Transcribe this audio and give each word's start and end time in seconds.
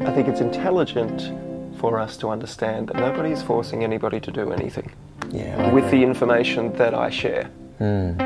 I 0.00 0.12
think 0.12 0.28
it's 0.28 0.40
intelligent 0.40 1.30
for 1.78 1.98
us 2.00 2.16
to 2.18 2.28
understand 2.30 2.88
that 2.88 2.96
nobody 2.96 3.30
is 3.30 3.42
forcing 3.42 3.84
anybody 3.84 4.20
to 4.20 4.30
do 4.30 4.52
anything 4.52 4.90
Yeah. 5.30 5.72
With 5.72 5.90
the 5.90 6.02
information 6.02 6.72
that 6.74 6.94
I 6.94 7.10
share. 7.10 7.44
Hmm. 7.78 8.18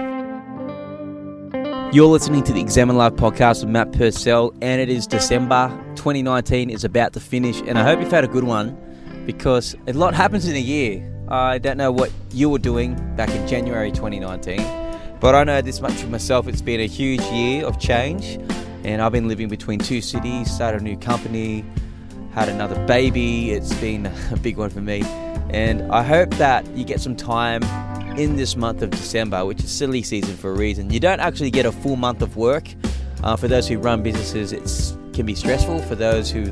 You're 1.93 2.07
listening 2.09 2.43
to 2.45 2.53
the 2.53 2.61
Examine 2.61 2.97
Live 2.97 3.15
podcast 3.15 3.63
with 3.63 3.71
Matt 3.71 3.93
Purcell, 3.93 4.53
and 4.61 4.81
it 4.81 4.91
is 4.91 5.07
December 5.07 5.69
2019 5.95 6.69
is 6.71 6.85
about 6.85 7.15
to 7.15 7.21
finish, 7.21 7.61
and 7.67 7.79
I 7.79 7.83
hope 7.83 8.01
you've 8.01 8.11
had 8.11 8.25
a 8.25 8.29
good 8.29 8.45
one 8.45 8.77
because 9.25 9.75
a 9.87 9.93
lot 9.95 10.13
happens 10.15 10.47
in 10.49 10.55
a 10.57 10.61
year. 10.61 11.03
I 11.29 11.59
don't 11.59 11.77
know 11.79 11.91
what 11.93 12.11
you 12.33 12.51
were 12.51 12.59
doing 12.59 12.95
back 13.17 13.31
in 13.31 13.47
January 13.49 13.91
2019, 13.91 14.61
but 15.21 15.35
I 15.35 15.45
know 15.45 15.61
this 15.63 15.81
much 15.81 15.93
for 15.95 16.09
myself. 16.09 16.47
It's 16.47 16.61
been 16.63 16.81
a 16.81 16.87
huge 16.87 17.23
year 17.33 17.65
of 17.65 17.79
change, 17.79 18.39
and 18.89 19.03
I've 19.03 19.13
been 19.13 19.29
living 19.29 19.49
between 19.49 19.81
two 19.81 20.01
cities, 20.01 20.51
started 20.51 20.81
a 20.81 20.85
new 20.85 20.97
company, 20.97 21.63
had 22.33 22.49
another 22.49 22.83
baby. 22.87 23.51
It's 23.51 23.75
been 23.75 24.07
a 24.33 24.37
big 24.37 24.57
one 24.57 24.71
for 24.71 24.81
me, 24.81 25.03
and 25.51 25.93
I 25.93 26.03
hope 26.03 26.31
that 26.37 26.67
you 26.75 26.85
get 26.85 26.99
some 26.99 27.15
time 27.15 27.63
in 28.19 28.37
this 28.37 28.57
month 28.57 28.81
of 28.81 28.89
December, 28.89 29.45
which 29.45 29.63
is 29.63 29.71
silly 29.71 30.03
season 30.03 30.39
for 30.39 30.51
a 30.51 30.55
reason. 30.55 30.91
You 30.91 31.01
don't 31.01 31.21
actually 31.21 31.51
get 31.51 31.67
a 31.67 31.73
full 31.73 31.97
month 31.97 32.23
of 32.23 32.39
work. 32.39 32.75
Uh, 33.23 33.37
for 33.37 33.47
those 33.47 33.69
who 33.69 33.79
run 33.79 34.03
businesses, 34.03 34.53
it 34.53 35.13
can 35.13 35.27
be 35.27 35.35
stressful. 35.35 35.81
For 35.83 35.95
those 35.95 36.31
who 36.31 36.51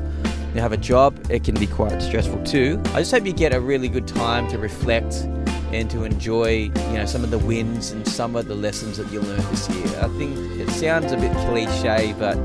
have 0.53 0.73
a 0.73 0.77
job, 0.77 1.19
it 1.31 1.43
can 1.43 1.55
be 1.55 1.65
quite 1.65 1.99
stressful 2.01 2.43
too. 2.43 2.79
I 2.93 2.99
just 2.99 3.11
hope 3.11 3.25
you 3.25 3.33
get 3.33 3.51
a 3.51 3.59
really 3.59 3.89
good 3.89 4.07
time 4.07 4.47
to 4.49 4.59
reflect 4.59 5.27
and 5.71 5.89
to 5.91 6.03
enjoy, 6.03 6.71
you 6.75 6.93
know, 6.93 7.05
some 7.05 7.23
of 7.23 7.31
the 7.31 7.37
wins 7.37 7.91
and 7.91 8.07
some 8.07 8.35
of 8.35 8.47
the 8.47 8.55
lessons 8.55 8.97
that 8.97 9.11
you 9.11 9.21
learned 9.21 9.43
this 9.43 9.69
year. 9.69 9.87
I 10.01 10.07
think 10.17 10.37
it 10.59 10.69
sounds 10.69 11.11
a 11.11 11.17
bit 11.17 11.31
cliche, 11.47 12.13
but 12.17 12.37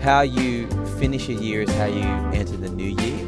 how 0.00 0.20
you 0.20 0.68
finish 0.98 1.28
a 1.28 1.32
year 1.32 1.62
is 1.62 1.70
how 1.76 1.86
you 1.86 2.02
enter 2.38 2.56
the 2.56 2.68
new 2.68 2.90
year. 3.02 3.26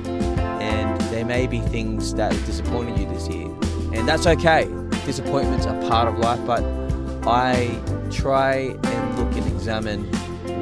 And 0.61 1.01
there 1.13 1.25
may 1.25 1.47
be 1.47 1.61
things 1.61 2.15
that 2.15 2.33
disappointed 2.45 2.99
you 2.99 3.07
this 3.07 3.29
year, 3.29 3.47
and 3.95 4.07
that's 4.07 4.27
okay. 4.27 4.69
Disappointments 5.07 5.67
are 5.67 5.81
part 5.89 6.09
of 6.09 6.19
life, 6.19 6.45
but 6.47 6.63
I 7.27 7.81
try 8.11 8.77
and 8.83 9.19
look 9.19 9.33
and 9.35 9.47
examine 9.47 10.05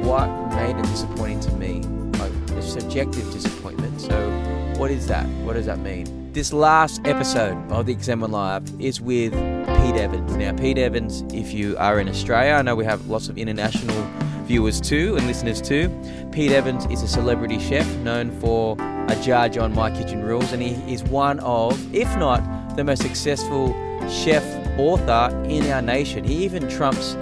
what 0.03 0.27
made 0.55 0.77
it 0.77 0.83
disappointing 0.83 1.41
to 1.41 1.51
me, 1.55 1.81
like 2.19 2.31
a 2.51 2.61
subjective 2.61 3.29
disappointment. 3.31 3.99
So, 3.99 4.29
what 4.77 4.91
is 4.91 5.07
that? 5.07 5.25
What 5.43 5.53
does 5.53 5.65
that 5.65 5.79
mean? 5.79 6.16
This 6.37 6.53
last 6.53 7.01
episode 7.03 7.57
of 7.71 7.87
the 7.87 7.91
Examine 7.91 8.29
Live 8.29 8.61
is 8.79 9.01
with 9.01 9.33
Pete 9.33 9.95
Evans. 9.95 10.35
Now, 10.35 10.53
Pete 10.53 10.77
Evans, 10.77 11.23
if 11.33 11.51
you 11.51 11.75
are 11.79 11.99
in 11.99 12.07
Australia, 12.07 12.51
I 12.53 12.61
know 12.61 12.75
we 12.75 12.85
have 12.85 13.07
lots 13.07 13.27
of 13.27 13.39
international 13.39 14.07
viewers 14.43 14.79
too 14.79 15.15
and 15.17 15.25
listeners 15.25 15.59
too. 15.59 15.89
Pete 16.31 16.51
Evans 16.51 16.85
is 16.91 17.01
a 17.01 17.07
celebrity 17.07 17.57
chef 17.57 17.91
known 18.03 18.29
for 18.39 18.77
a 18.79 19.19
judge 19.23 19.57
on 19.57 19.73
My 19.73 19.89
Kitchen 19.89 20.21
Rules, 20.21 20.53
and 20.53 20.61
he 20.61 20.75
is 20.93 21.03
one 21.05 21.39
of, 21.39 21.73
if 21.91 22.15
not 22.17 22.75
the 22.75 22.83
most 22.83 23.01
successful 23.01 23.73
chef 24.07 24.43
author 24.77 25.35
in 25.49 25.67
our 25.71 25.81
nation. 25.81 26.23
He 26.23 26.45
even 26.45 26.69
trumps 26.69 27.17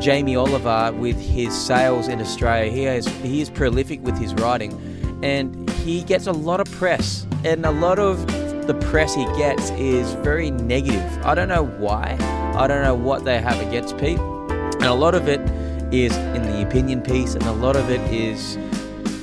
Jamie 0.00 0.36
Oliver 0.36 0.92
with 0.98 1.18
his 1.18 1.58
sales 1.58 2.08
in 2.08 2.20
Australia. 2.20 2.70
He 2.70 2.82
has 2.82 3.06
he 3.22 3.40
is 3.40 3.48
prolific 3.48 4.04
with 4.04 4.18
his 4.18 4.34
writing, 4.34 4.78
and 5.22 5.70
he 5.70 6.02
gets 6.02 6.26
a 6.26 6.32
lot 6.32 6.60
of 6.60 6.70
press, 6.72 7.26
and 7.42 7.64
a 7.64 7.70
lot 7.70 7.98
of 7.98 8.39
the 8.70 8.86
press 8.86 9.16
he 9.16 9.24
gets 9.36 9.70
is 9.70 10.12
very 10.22 10.52
negative. 10.52 11.26
I 11.26 11.34
don't 11.34 11.48
know 11.48 11.64
why. 11.64 12.16
I 12.54 12.68
don't 12.68 12.84
know 12.84 12.94
what 12.94 13.24
they 13.24 13.40
have 13.40 13.60
against 13.66 13.98
Pete, 13.98 14.20
and 14.20 14.84
a 14.84 14.94
lot 14.94 15.16
of 15.16 15.28
it 15.28 15.40
is 15.92 16.16
in 16.16 16.42
the 16.42 16.62
opinion 16.64 17.02
piece, 17.02 17.34
and 17.34 17.42
a 17.44 17.52
lot 17.52 17.74
of 17.74 17.90
it 17.90 18.00
is 18.12 18.56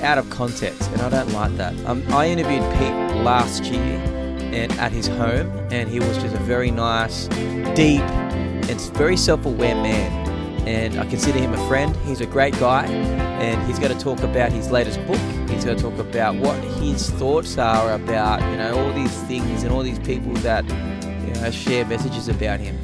out 0.04 0.18
of 0.18 0.30
context, 0.30 0.90
and 0.92 1.02
I 1.02 1.08
don't 1.08 1.32
like 1.32 1.56
that. 1.56 1.74
Um, 1.86 2.04
I 2.10 2.28
interviewed 2.28 2.62
Pete 2.74 3.24
last 3.24 3.64
year 3.64 4.02
and 4.52 4.70
at 4.74 4.92
his 4.92 5.08
home, 5.08 5.50
and 5.72 5.88
he 5.88 6.02
was 6.02 6.18
just 6.18 6.36
a 6.36 6.40
very 6.40 6.70
nice, 6.70 7.28
deep, 7.74 8.02
and 8.02 8.82
very 8.98 9.16
self-aware 9.16 9.76
man. 9.76 10.27
And 10.68 11.00
I 11.00 11.06
consider 11.06 11.40
him 11.40 11.54
a 11.54 11.68
friend. 11.70 11.96
He's 12.06 12.20
a 12.20 12.26
great 12.26 12.60
guy, 12.60 12.86
and 12.88 13.66
he's 13.66 13.80
going 13.80 13.98
to 13.98 14.04
talk 14.04 14.22
about 14.22 14.52
his 14.52 14.70
latest 14.70 15.00
book. 15.08 15.18
He's 15.50 15.64
going 15.64 15.78
to 15.78 15.82
talk 15.82 15.98
about 15.98 16.36
what 16.36 16.62
his 16.82 17.10
thoughts 17.12 17.58
are 17.58 17.94
about, 17.94 18.42
you 18.52 18.58
know, 18.58 18.78
all 18.78 18.92
these 18.92 19.16
things 19.24 19.64
and 19.64 19.72
all 19.72 19.82
these 19.82 19.98
people 20.00 20.34
that 20.44 20.66
you 20.66 21.34
know, 21.42 21.52
share 21.52 21.86
messages 21.86 22.28
about 22.28 22.60
him. 22.60 22.78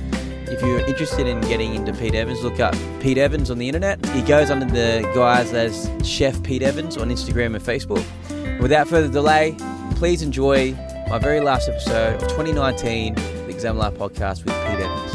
If 0.48 0.62
you're 0.62 0.80
interested 0.80 1.28
in 1.28 1.42
getting 1.42 1.76
into 1.76 1.92
Pete 1.92 2.16
Evans, 2.16 2.42
look 2.42 2.62
up 2.62 2.74
Pete 3.02 3.18
Evans 3.18 3.52
on 3.52 3.58
the 3.58 3.68
internet. 3.68 4.04
He 4.12 4.22
goes 4.22 4.50
under 4.50 4.66
the 4.66 5.02
guise 5.14 5.52
as 5.52 5.92
Chef 6.08 6.42
Pete 6.42 6.62
Evans 6.62 6.96
on 6.96 7.10
Instagram 7.10 7.54
and 7.54 7.62
Facebook. 7.62 8.06
Without 8.62 8.88
further 8.88 9.12
delay, 9.12 9.58
please 9.96 10.22
enjoy 10.22 10.72
my 11.10 11.20
very 11.20 11.42
last 11.42 11.68
episode 11.68 12.16
of 12.16 12.30
2019, 12.30 13.16
the 13.16 13.50
Exam 13.50 13.76
podcast 13.76 14.46
with 14.46 14.54
Pete 14.68 14.80
Evans. 14.80 15.13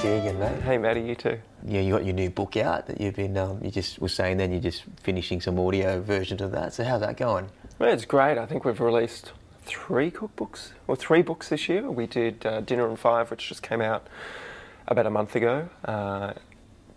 See 0.00 0.08
you 0.08 0.14
again, 0.14 0.38
mate. 0.38 0.62
Hey, 0.62 0.78
Maddie, 0.78 1.02
you 1.02 1.14
too. 1.14 1.38
Yeah, 1.66 1.80
you 1.82 1.92
got 1.92 2.06
your 2.06 2.14
new 2.14 2.30
book 2.30 2.56
out 2.56 2.86
that 2.86 3.00
you've 3.02 3.16
been. 3.16 3.36
Um, 3.36 3.62
you 3.62 3.70
just 3.70 3.98
were 3.98 4.08
saying 4.08 4.38
then 4.38 4.50
you're 4.50 4.60
just 4.60 4.84
finishing 5.02 5.42
some 5.42 5.58
audio 5.58 6.00
versions 6.00 6.40
of 6.40 6.52
that. 6.52 6.72
So 6.72 6.84
how's 6.84 7.00
that 7.02 7.18
going? 7.18 7.50
Well, 7.78 7.92
it's 7.92 8.06
great. 8.06 8.38
I 8.38 8.46
think 8.46 8.64
we've 8.64 8.80
released 8.80 9.32
three 9.66 10.10
cookbooks, 10.10 10.70
or 10.86 10.96
three 10.96 11.20
books 11.20 11.50
this 11.50 11.68
year. 11.68 11.90
We 11.90 12.06
did 12.06 12.46
uh, 12.46 12.62
Dinner 12.62 12.88
in 12.88 12.96
Five, 12.96 13.30
which 13.30 13.46
just 13.46 13.62
came 13.62 13.82
out 13.82 14.06
about 14.88 15.04
a 15.04 15.10
month 15.10 15.36
ago. 15.36 15.68
Uh, 15.84 16.32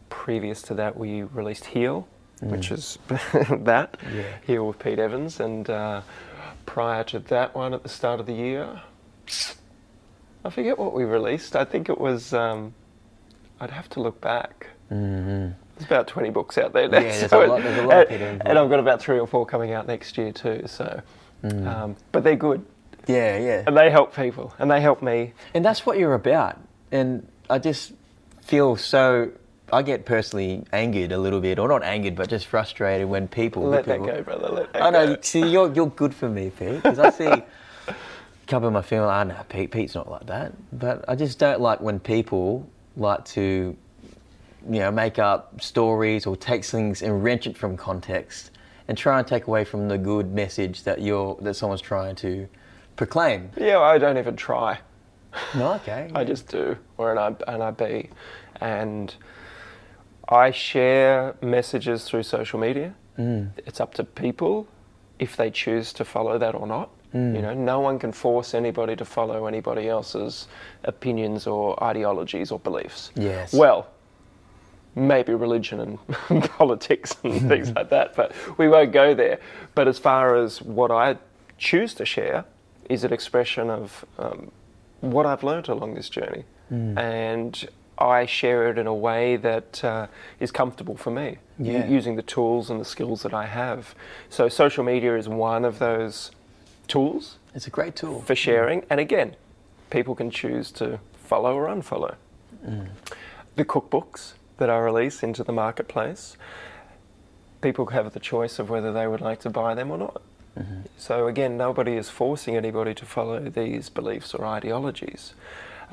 previous 0.09 0.62
to 0.64 0.74
that, 0.75 0.96
we 0.97 1.24
released 1.24 1.66
Heal, 1.66 2.08
which 2.40 2.72
is 2.72 3.00
that, 3.09 3.97
Yeah. 4.16 4.24
Heal 4.47 4.66
with 4.68 4.80
Pete 4.80 5.00
Evans. 5.00 5.41
And 5.41 5.70
uh, 5.70 6.02
prior 6.66 7.03
to 7.06 7.20
that 7.20 7.53
one, 7.53 7.74
at 7.74 7.84
the 7.84 7.90
start 7.90 8.22
of 8.22 8.28
the 8.28 8.34
year, 8.34 8.81
I 10.46 10.50
forget 10.50 10.80
what 10.80 10.94
we 10.94 11.03
released. 11.03 11.58
I 11.58 11.66
think 11.66 11.90
it 11.90 12.00
was, 12.00 12.34
um, 12.34 12.74
I'd 13.63 13.72
have 13.72 13.90
to 13.91 14.01
look 14.01 14.19
back. 14.19 14.68
Mm-hmm. 14.91 15.51
There's 15.78 15.85
about 15.85 16.07
20 16.07 16.29
books 16.31 16.57
out 16.57 16.74
there 16.74 16.88
now. 16.90 17.00
Yeah, 17.00 17.18
there's 17.18 17.29
so 17.29 17.46
a 17.46 17.47
lot- 17.47 17.63
there's 17.63 17.79
a 17.79 17.88
lot 17.88 18.12
and, 18.12 18.41
and 18.46 18.59
I've 18.59 18.69
got 18.69 18.79
about 18.79 19.01
three 19.01 19.18
or 19.19 19.25
four 19.25 19.46
coming 19.46 19.72
out 19.72 19.88
next 19.88 20.18
year 20.18 20.31
too. 20.31 20.63
So, 20.68 21.01
Mm. 21.44 21.68
um, 21.68 21.96
but 22.13 22.23
they're 22.23 22.38
good 22.38 22.66
Yeah, 23.06 23.38
yeah. 23.38 23.63
and 23.68 23.75
they 23.75 23.90
help 23.90 24.16
people 24.16 24.53
and 24.59 24.72
they 24.72 24.79
help 24.79 25.02
me. 25.02 25.34
And 25.53 25.63
that's 25.66 25.85
what 25.85 25.97
you're 25.97 26.13
about. 26.13 26.57
And 26.91 27.28
I 27.50 27.59
just 27.59 27.94
feel 28.41 28.75
so. 28.78 29.31
I 29.72 29.81
get 29.81 30.06
personally 30.06 30.63
angered 30.72 31.12
a 31.12 31.18
little 31.18 31.41
bit, 31.41 31.57
or 31.59 31.68
not 31.68 31.84
angered, 31.84 32.16
but 32.16 32.29
just 32.29 32.46
frustrated 32.46 33.07
when 33.09 33.28
people. 33.28 33.63
Let 33.63 33.85
that 33.85 34.03
go, 34.03 34.22
brother. 34.22 34.50
Let 34.50 34.73
that 34.73 34.81
I 34.84 34.90
know. 34.91 35.16
go. 35.16 35.22
See, 35.22 35.46
you're 35.47 35.73
you're 35.73 35.88
good 35.90 36.13
for 36.13 36.29
me, 36.29 36.50
Pete, 36.52 36.81
because 36.84 37.00
I 37.00 37.09
see 37.09 37.25
a 37.25 37.96
couple 38.47 38.68
of 38.68 38.73
my 38.73 38.81
family. 38.84 39.09
I 39.09 39.23
know 39.25 39.41
Pete. 39.50 39.72
Pete's 39.72 39.96
not 39.96 40.09
like 40.09 40.28
that, 40.28 40.53
but 40.72 41.03
I 41.09 41.16
just 41.16 41.40
don't 41.40 41.59
like 41.59 41.81
when 41.81 42.00
people 42.00 42.69
like 42.96 43.26
to, 43.26 43.76
you 44.70 44.80
know, 44.80 44.92
make 44.92 45.20
up 45.20 45.62
stories 45.62 46.26
or 46.26 46.36
take 46.36 46.64
things 46.64 47.02
and 47.02 47.24
wrench 47.24 47.48
it 47.48 47.58
from 47.58 47.78
context 47.78 48.52
and 48.88 48.98
try 48.98 49.20
and 49.20 49.28
take 49.28 49.48
away 49.48 49.64
from 49.64 49.88
the 49.88 49.98
good 49.98 50.34
message 50.34 50.84
that 50.84 51.02
you're 51.02 51.38
that 51.42 51.56
someone's 51.56 51.82
trying 51.82 52.16
to 52.16 52.48
proclaim. 52.96 53.50
Yeah, 53.58 53.80
I 53.80 53.98
don't 53.98 54.18
even 54.18 54.36
try. 54.36 54.80
No, 55.56 55.74
okay. 55.74 56.12
I 56.16 56.24
just 56.24 56.48
do, 56.48 56.78
or 56.98 57.12
and 57.12 57.20
I 57.20 57.52
and 57.52 57.64
I 57.64 57.72
be, 57.72 58.09
and 58.62 59.14
I 60.28 60.52
share 60.52 61.36
messages 61.42 62.06
through 62.06 62.24
social 62.24 62.59
media. 62.59 62.94
Mm. 63.18 63.52
It's 63.66 63.80
up 63.80 63.94
to 63.96 64.03
people 64.03 64.68
if 65.20 65.38
they 65.38 65.52
choose 65.52 65.94
to 65.94 66.06
follow 66.06 66.38
that 66.38 66.56
or 66.56 66.68
not. 66.68 66.90
Mm. 67.13 67.35
You 67.35 67.41
know, 67.41 67.53
no 67.53 67.79
one 67.79 68.00
can 68.00 68.12
force 68.12 68.53
anybody 68.53 68.96
to 68.96 69.06
follow 69.06 69.46
anybody 69.46 69.88
else's 69.88 70.47
opinions 70.84 71.46
or 71.47 71.81
ideologies 71.84 72.51
or 72.51 72.59
beliefs. 72.59 73.12
Yes. 73.16 73.53
Well, 73.53 73.88
maybe 74.96 75.34
religion 75.34 76.00
and 76.29 76.44
politics 76.57 77.16
and 77.23 77.41
things 77.47 77.72
like 77.72 77.90
that, 77.90 78.16
but 78.16 78.34
we 78.57 78.68
won't 78.68 78.91
go 78.91 79.13
there. 79.13 79.40
But 79.75 79.88
as 79.88 80.00
far 80.00 80.35
as 80.35 80.62
what 80.62 80.91
I 80.91 81.18
choose 81.58 81.93
to 81.96 82.05
share 82.05 82.46
is 82.90 83.03
an 83.03 83.14
expression 83.14 83.70
of 83.70 84.05
um, 84.17 84.52
what 85.02 85.26
I've 85.26 85.43
learned 85.43 85.70
along 85.70 85.96
this 85.96 86.09
journey. 86.09 86.46
And 86.70 87.67
I 87.99 88.26
share 88.26 88.72
it 88.72 88.79
in 88.79 88.88
a 88.88 88.93
way 88.96 89.35
that 89.35 89.84
uh, 89.84 90.08
is 90.40 90.52
comfortable 90.52 90.97
for 90.97 91.11
me, 91.11 91.38
Yeah. 91.59 91.85
using 91.85 92.16
the 92.16 92.23
tools 92.23 92.72
and 92.72 92.82
the 92.82 92.85
skills 92.85 93.22
that 93.22 93.32
I 93.32 93.46
have. 93.46 93.93
So, 94.29 94.49
social 94.49 94.84
media 94.84 95.16
is 95.16 95.29
one 95.29 95.66
of 95.66 95.78
those 95.78 96.32
tools 96.88 97.38
It's 97.56 97.68
a 97.68 97.70
great 97.70 97.96
tool. 97.96 98.22
for 98.22 98.35
sharing. 98.35 98.85
And 98.90 99.00
again, 99.00 99.35
people 99.90 100.16
can 100.16 100.30
choose 100.32 100.72
to 100.72 101.00
follow 101.14 101.56
or 101.56 101.68
unfollow. 101.68 102.16
The 103.56 103.66
cookbooks 103.66 104.34
that 104.58 104.70
I 104.70 104.78
release 104.80 105.22
into 105.24 105.44
the 105.44 105.52
marketplace, 105.52 106.38
people 107.62 107.85
have 107.88 108.14
the 108.14 108.20
choice 108.20 108.58
of 108.59 108.70
whether 108.70 108.91
they 108.91 109.08
would 109.08 109.22
like 109.22 109.40
to 109.41 109.50
buy 109.50 109.76
them 109.76 109.91
or 109.91 109.97
not. 109.97 110.22
So 110.97 111.28
again, 111.28 111.58
nobody 111.58 111.94
is 111.94 112.09
forcing 112.09 112.56
anybody 112.56 112.94
to 112.96 113.06
follow 113.06 113.40
these 113.50 113.90
beliefs 113.90 114.34
or 114.36 114.46
ideologies. 114.46 115.34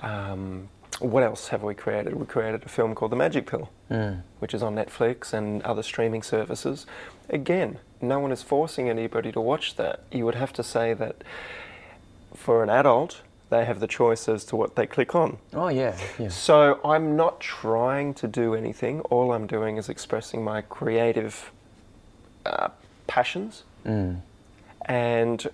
Um, 0.03 0.69
what 0.99 1.23
else 1.23 1.49
have 1.49 1.63
we 1.63 1.75
created? 1.75 2.15
We 2.15 2.27
created 2.27 2.63
a 2.65 2.69
film 2.69 2.95
called 2.95 3.11
The 3.13 3.17
Magic 3.17 3.47
Pill, 3.47 3.71
Mm. 3.91 4.23
which 4.39 4.53
is 4.55 4.63
on 4.63 4.75
Netflix 4.77 5.33
and 5.33 5.63
other 5.63 5.83
streaming 5.83 6.23
services. 6.23 6.87
Again, 7.31 7.79
no 8.01 8.19
one 8.19 8.33
is 8.33 8.43
forcing 8.43 8.89
anybody 8.89 9.33
to 9.33 9.41
watch 9.41 9.77
that. 9.77 10.01
You 10.11 10.25
would 10.25 10.35
have 10.35 10.53
to 10.55 10.63
say 10.63 10.95
that 10.95 11.23
for 12.35 12.63
an 12.63 12.71
adult, 12.71 13.23
they 13.51 13.65
have 13.65 13.81
the 13.81 13.87
choice 13.87 14.29
as 14.29 14.45
to 14.47 14.57
what 14.57 14.77
they 14.77 14.87
click 14.87 15.15
on. 15.15 15.39
Oh 15.53 15.69
yeah, 15.69 15.99
yeah. 16.19 16.29
So 16.29 16.81
I'm 16.85 17.17
not 17.17 17.41
trying 17.41 18.15
to 18.15 18.29
do 18.29 18.55
anything. 18.55 19.01
All 19.03 19.33
I'm 19.33 19.47
doing 19.47 19.77
is 19.77 19.89
expressing 19.89 20.45
my 20.45 20.63
creative 20.63 21.51
uh, 22.47 22.69
passions. 23.07 23.65
And 24.87 25.49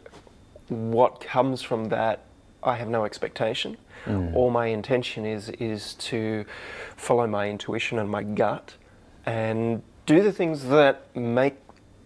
what 0.68 1.20
comes 1.20 1.62
from 1.62 1.86
that, 1.86 2.20
I 2.62 2.76
have 2.76 2.88
no 2.88 3.04
expectation. 3.04 3.76
All 4.34 4.50
my 4.50 4.66
intention 4.66 5.24
is 5.26 5.48
is 5.48 5.94
to 5.94 6.44
follow 6.96 7.26
my 7.26 7.48
intuition 7.50 7.98
and 7.98 8.08
my 8.08 8.22
gut, 8.22 8.74
and 9.24 9.82
do 10.04 10.22
the 10.22 10.30
things 10.32 10.66
that 10.66 11.16
make 11.16 11.56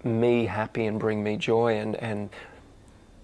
me 0.04 0.46
happy 0.46 0.86
and 0.86 0.98
bring 0.98 1.22
me 1.22 1.36
joy 1.36 1.76
and 1.76 1.96
and 1.96 2.30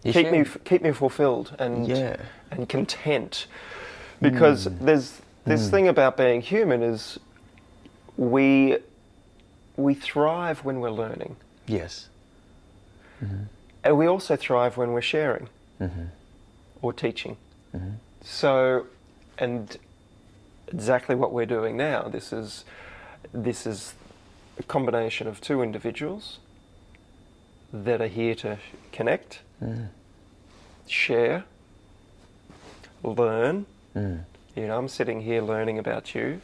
You 0.03 0.13
keep 0.13 0.31
me 0.31 0.45
keep 0.65 0.83
me 0.83 0.93
fulfilled 0.93 1.55
and 1.59 1.87
Yeah. 1.87 2.17
and 2.51 2.69
content. 2.69 3.47
Because 4.21 4.67
mm. 4.67 4.79
there's 4.81 5.21
this 5.45 5.67
mm. 5.67 5.71
thing 5.71 5.89
about 5.89 6.17
being 6.17 6.41
human 6.41 6.83
is 6.83 7.19
we 8.17 8.79
we 9.77 9.95
thrive 9.95 10.65
when 10.65 10.81
we're 10.81 10.91
learning. 10.91 11.37
Yes. 11.67 12.09
Mm-hmm. 13.23 13.45
and 13.83 13.97
we 13.97 14.07
also 14.07 14.37
thrive 14.37 14.77
when 14.77 14.93
we're 14.93 15.01
sharing. 15.01 15.49
Mm-hmm. 15.81 16.05
Or 16.83 16.93
teaching. 16.93 17.39
Mm-hmm. 17.75 17.93
So 18.23 18.87
and 19.39 19.77
exactly 20.69 21.15
what 21.15 21.33
we're 21.33 21.47
doing 21.47 21.77
now 21.77 22.03
this 22.09 22.33
is 22.33 22.65
this 23.33 23.67
is 23.67 23.95
a 24.59 24.63
combination 24.63 25.27
of 25.27 25.41
two 25.41 25.63
individuals 25.63 26.39
that 27.73 28.01
are 28.01 28.07
here 28.09 28.35
to 28.35 28.59
connect 28.93 29.41
share 30.87 31.45
learn 33.03 33.67
you 33.95 34.67
know 34.67 34.79
i'm 34.79 34.89
sitting 34.89 35.21
here 35.21 35.43
learning 35.43 35.79
about 35.79 36.15
you 36.15 36.41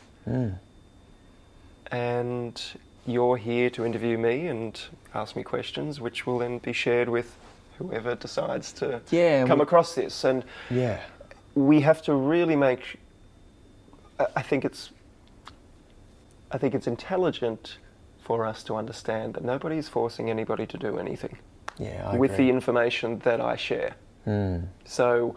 and 1.90 2.62
you're 3.06 3.36
here 3.36 3.69
to 3.70 3.84
interview 3.84 4.16
me 4.16 4.46
and 4.46 4.80
ask 5.12 5.34
me 5.34 5.42
questions, 5.42 6.00
which 6.00 6.24
will 6.24 6.38
then 6.38 6.58
be 6.58 6.72
shared 6.72 7.08
with 7.08 7.36
whoever 7.78 8.14
decides 8.14 8.72
to 8.74 9.00
Yeah, 9.10 9.44
come 9.44 9.58
we- 9.58 9.64
across 9.64 9.94
this. 9.96 10.22
And 10.24 10.44
Yeah. 10.70 11.00
we 11.56 11.80
have 11.80 12.00
to 12.02 12.14
really 12.14 12.54
make. 12.56 12.98
I 14.36 14.40
think 14.42 14.64
it's. 14.64 14.90
I 16.52 16.58
think 16.58 16.74
it's 16.74 16.86
intelligent 16.86 17.78
for 18.32 18.46
us 18.46 18.62
to 18.64 18.76
understand 18.76 19.34
that 19.34 19.44
nobody 19.44 19.76
is 19.76 19.88
forcing 19.88 20.31
anybody 20.31 20.67
to 20.67 20.79
do 20.79 20.99
anything 20.99 21.37
Yeah. 21.79 22.11
I 22.12 22.17
with 22.17 22.32
agree. 22.32 22.46
the 22.46 22.50
information 22.50 23.19
that 23.20 23.40
I 23.43 23.56
share. 23.56 23.93
Mm. 24.26 24.69
So, 24.87 25.37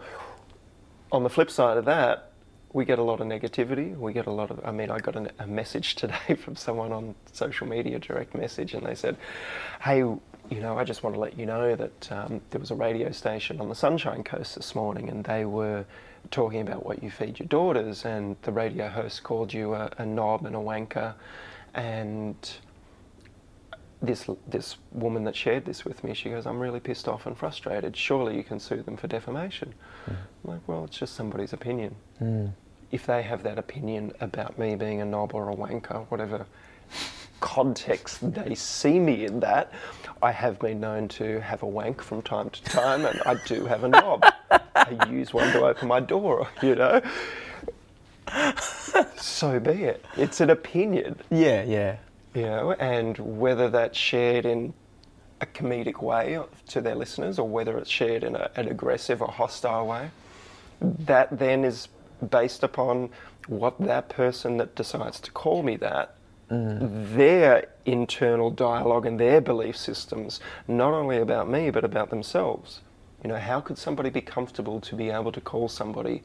on 1.12 1.22
the 1.22 1.28
flip 1.28 1.50
side 1.50 1.76
of 1.76 1.84
that, 1.84 2.32
we 2.72 2.84
get 2.86 2.98
a 2.98 3.02
lot 3.02 3.20
of 3.20 3.26
negativity. 3.26 3.94
We 4.06 4.14
get 4.14 4.26
a 4.26 4.30
lot 4.40 4.50
of. 4.50 4.60
I 4.64 4.70
mean, 4.70 4.90
I 4.90 4.98
got 4.98 5.14
an, 5.16 5.30
a 5.38 5.46
message 5.46 5.94
today 6.02 6.34
from 6.42 6.56
someone 6.56 6.90
on 6.92 7.14
social 7.32 7.66
media, 7.66 7.98
direct 7.98 8.34
message, 8.34 8.72
and 8.72 8.86
they 8.86 8.94
said, 8.94 9.16
"Hey, 9.82 9.98
you 9.98 10.60
know, 10.64 10.78
I 10.78 10.84
just 10.84 11.02
want 11.02 11.14
to 11.16 11.20
let 11.20 11.38
you 11.38 11.44
know 11.44 11.76
that 11.76 12.12
um, 12.12 12.40
there 12.50 12.60
was 12.60 12.70
a 12.70 12.74
radio 12.88 13.10
station 13.12 13.60
on 13.60 13.68
the 13.68 13.74
Sunshine 13.74 14.22
Coast 14.24 14.54
this 14.54 14.74
morning, 14.74 15.10
and 15.10 15.22
they 15.24 15.44
were 15.44 15.84
talking 16.30 16.62
about 16.62 16.86
what 16.86 17.02
you 17.02 17.10
feed 17.10 17.38
your 17.40 17.48
daughters, 17.48 18.04
and 18.06 18.36
the 18.42 18.52
radio 18.52 18.88
host 18.88 19.22
called 19.22 19.52
you 19.52 19.74
a, 19.74 19.90
a 19.98 20.06
knob 20.06 20.46
and 20.46 20.56
a 20.56 20.64
wanker, 20.72 21.12
and." 21.74 22.36
This 24.02 24.28
this 24.46 24.76
woman 24.92 25.24
that 25.24 25.34
shared 25.34 25.64
this 25.64 25.84
with 25.84 26.04
me, 26.04 26.14
she 26.14 26.30
goes, 26.30 26.46
"I'm 26.46 26.58
really 26.58 26.80
pissed 26.80 27.08
off 27.08 27.26
and 27.26 27.36
frustrated. 27.36 27.96
Surely 27.96 28.36
you 28.36 28.44
can 28.44 28.60
sue 28.60 28.82
them 28.82 28.96
for 28.96 29.06
defamation." 29.06 29.74
Mm. 30.06 30.16
I'm 30.44 30.50
like, 30.52 30.60
well, 30.66 30.84
it's 30.84 30.98
just 30.98 31.14
somebody's 31.14 31.52
opinion. 31.52 31.94
Mm. 32.20 32.52
If 32.90 33.06
they 33.06 33.22
have 33.22 33.42
that 33.42 33.58
opinion 33.58 34.12
about 34.20 34.58
me 34.58 34.76
being 34.76 35.00
a 35.00 35.04
knob 35.04 35.34
or 35.34 35.50
a 35.50 35.56
wanker, 35.56 36.06
whatever 36.08 36.46
context 37.40 38.18
they 38.34 38.54
see 38.54 38.98
me 38.98 39.24
in 39.24 39.40
that, 39.40 39.72
I 40.22 40.32
have 40.32 40.58
been 40.58 40.80
known 40.80 41.08
to 41.08 41.40
have 41.40 41.62
a 41.62 41.66
wank 41.66 42.02
from 42.02 42.22
time 42.22 42.50
to 42.50 42.62
time, 42.64 43.04
and 43.04 43.20
I 43.26 43.34
do 43.46 43.66
have 43.66 43.84
a 43.84 43.88
knob. 43.88 44.24
I 44.50 45.08
use 45.10 45.34
one 45.34 45.52
to 45.52 45.66
open 45.66 45.88
my 45.88 46.00
door, 46.00 46.48
you 46.62 46.74
know. 46.74 47.02
so 49.16 49.60
be 49.60 49.84
it. 49.84 50.04
It's 50.16 50.40
an 50.40 50.50
opinion 50.50 51.16
Yeah. 51.30 51.62
Yeah. 51.64 51.96
You 52.36 52.42
know, 52.42 52.72
and 52.72 53.16
whether 53.16 53.70
that's 53.70 53.96
shared 53.96 54.44
in 54.44 54.74
a 55.40 55.46
comedic 55.46 56.02
way 56.02 56.38
to 56.68 56.82
their 56.82 56.94
listeners 56.94 57.38
or 57.38 57.48
whether 57.48 57.78
it's 57.78 57.88
shared 57.88 58.22
in 58.22 58.36
a, 58.36 58.50
an 58.56 58.68
aggressive 58.68 59.22
or 59.22 59.28
hostile 59.28 59.86
way, 59.86 60.10
that 60.80 61.38
then 61.38 61.64
is 61.64 61.88
based 62.30 62.62
upon 62.62 63.08
what 63.48 63.78
that 63.80 64.10
person 64.10 64.58
that 64.58 64.74
decides 64.74 65.18
to 65.20 65.30
call 65.30 65.62
me 65.62 65.76
that, 65.76 66.14
mm. 66.50 67.14
their 67.14 67.68
internal 67.86 68.50
dialogue 68.50 69.06
and 69.06 69.18
their 69.18 69.40
belief 69.40 69.76
systems, 69.76 70.38
not 70.68 70.92
only 70.92 71.16
about 71.16 71.48
me 71.48 71.70
but 71.70 71.84
about 71.84 72.10
themselves. 72.10 72.80
You 73.24 73.28
know, 73.28 73.38
how 73.38 73.62
could 73.62 73.78
somebody 73.78 74.10
be 74.10 74.20
comfortable 74.20 74.78
to 74.82 74.94
be 74.94 75.08
able 75.08 75.32
to 75.32 75.40
call 75.40 75.70
somebody 75.70 76.22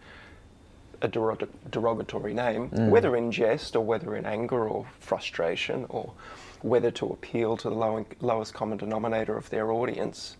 a 1.01 1.09
derog- 1.09 1.48
derogatory 1.69 2.33
name, 2.33 2.69
mm. 2.69 2.89
whether 2.89 3.15
in 3.15 3.31
jest 3.31 3.75
or 3.75 3.83
whether 3.83 4.15
in 4.15 4.25
anger 4.25 4.68
or 4.68 4.86
frustration 5.00 5.86
or 5.89 6.13
whether 6.62 6.92
to 6.92 7.07
appeal 7.07 7.57
to 7.57 7.69
the 7.69 7.75
low- 7.75 8.06
lowest 8.19 8.53
common 8.53 8.77
denominator 8.77 9.36
of 9.36 9.50
their 9.50 9.71
audience 9.71 10.38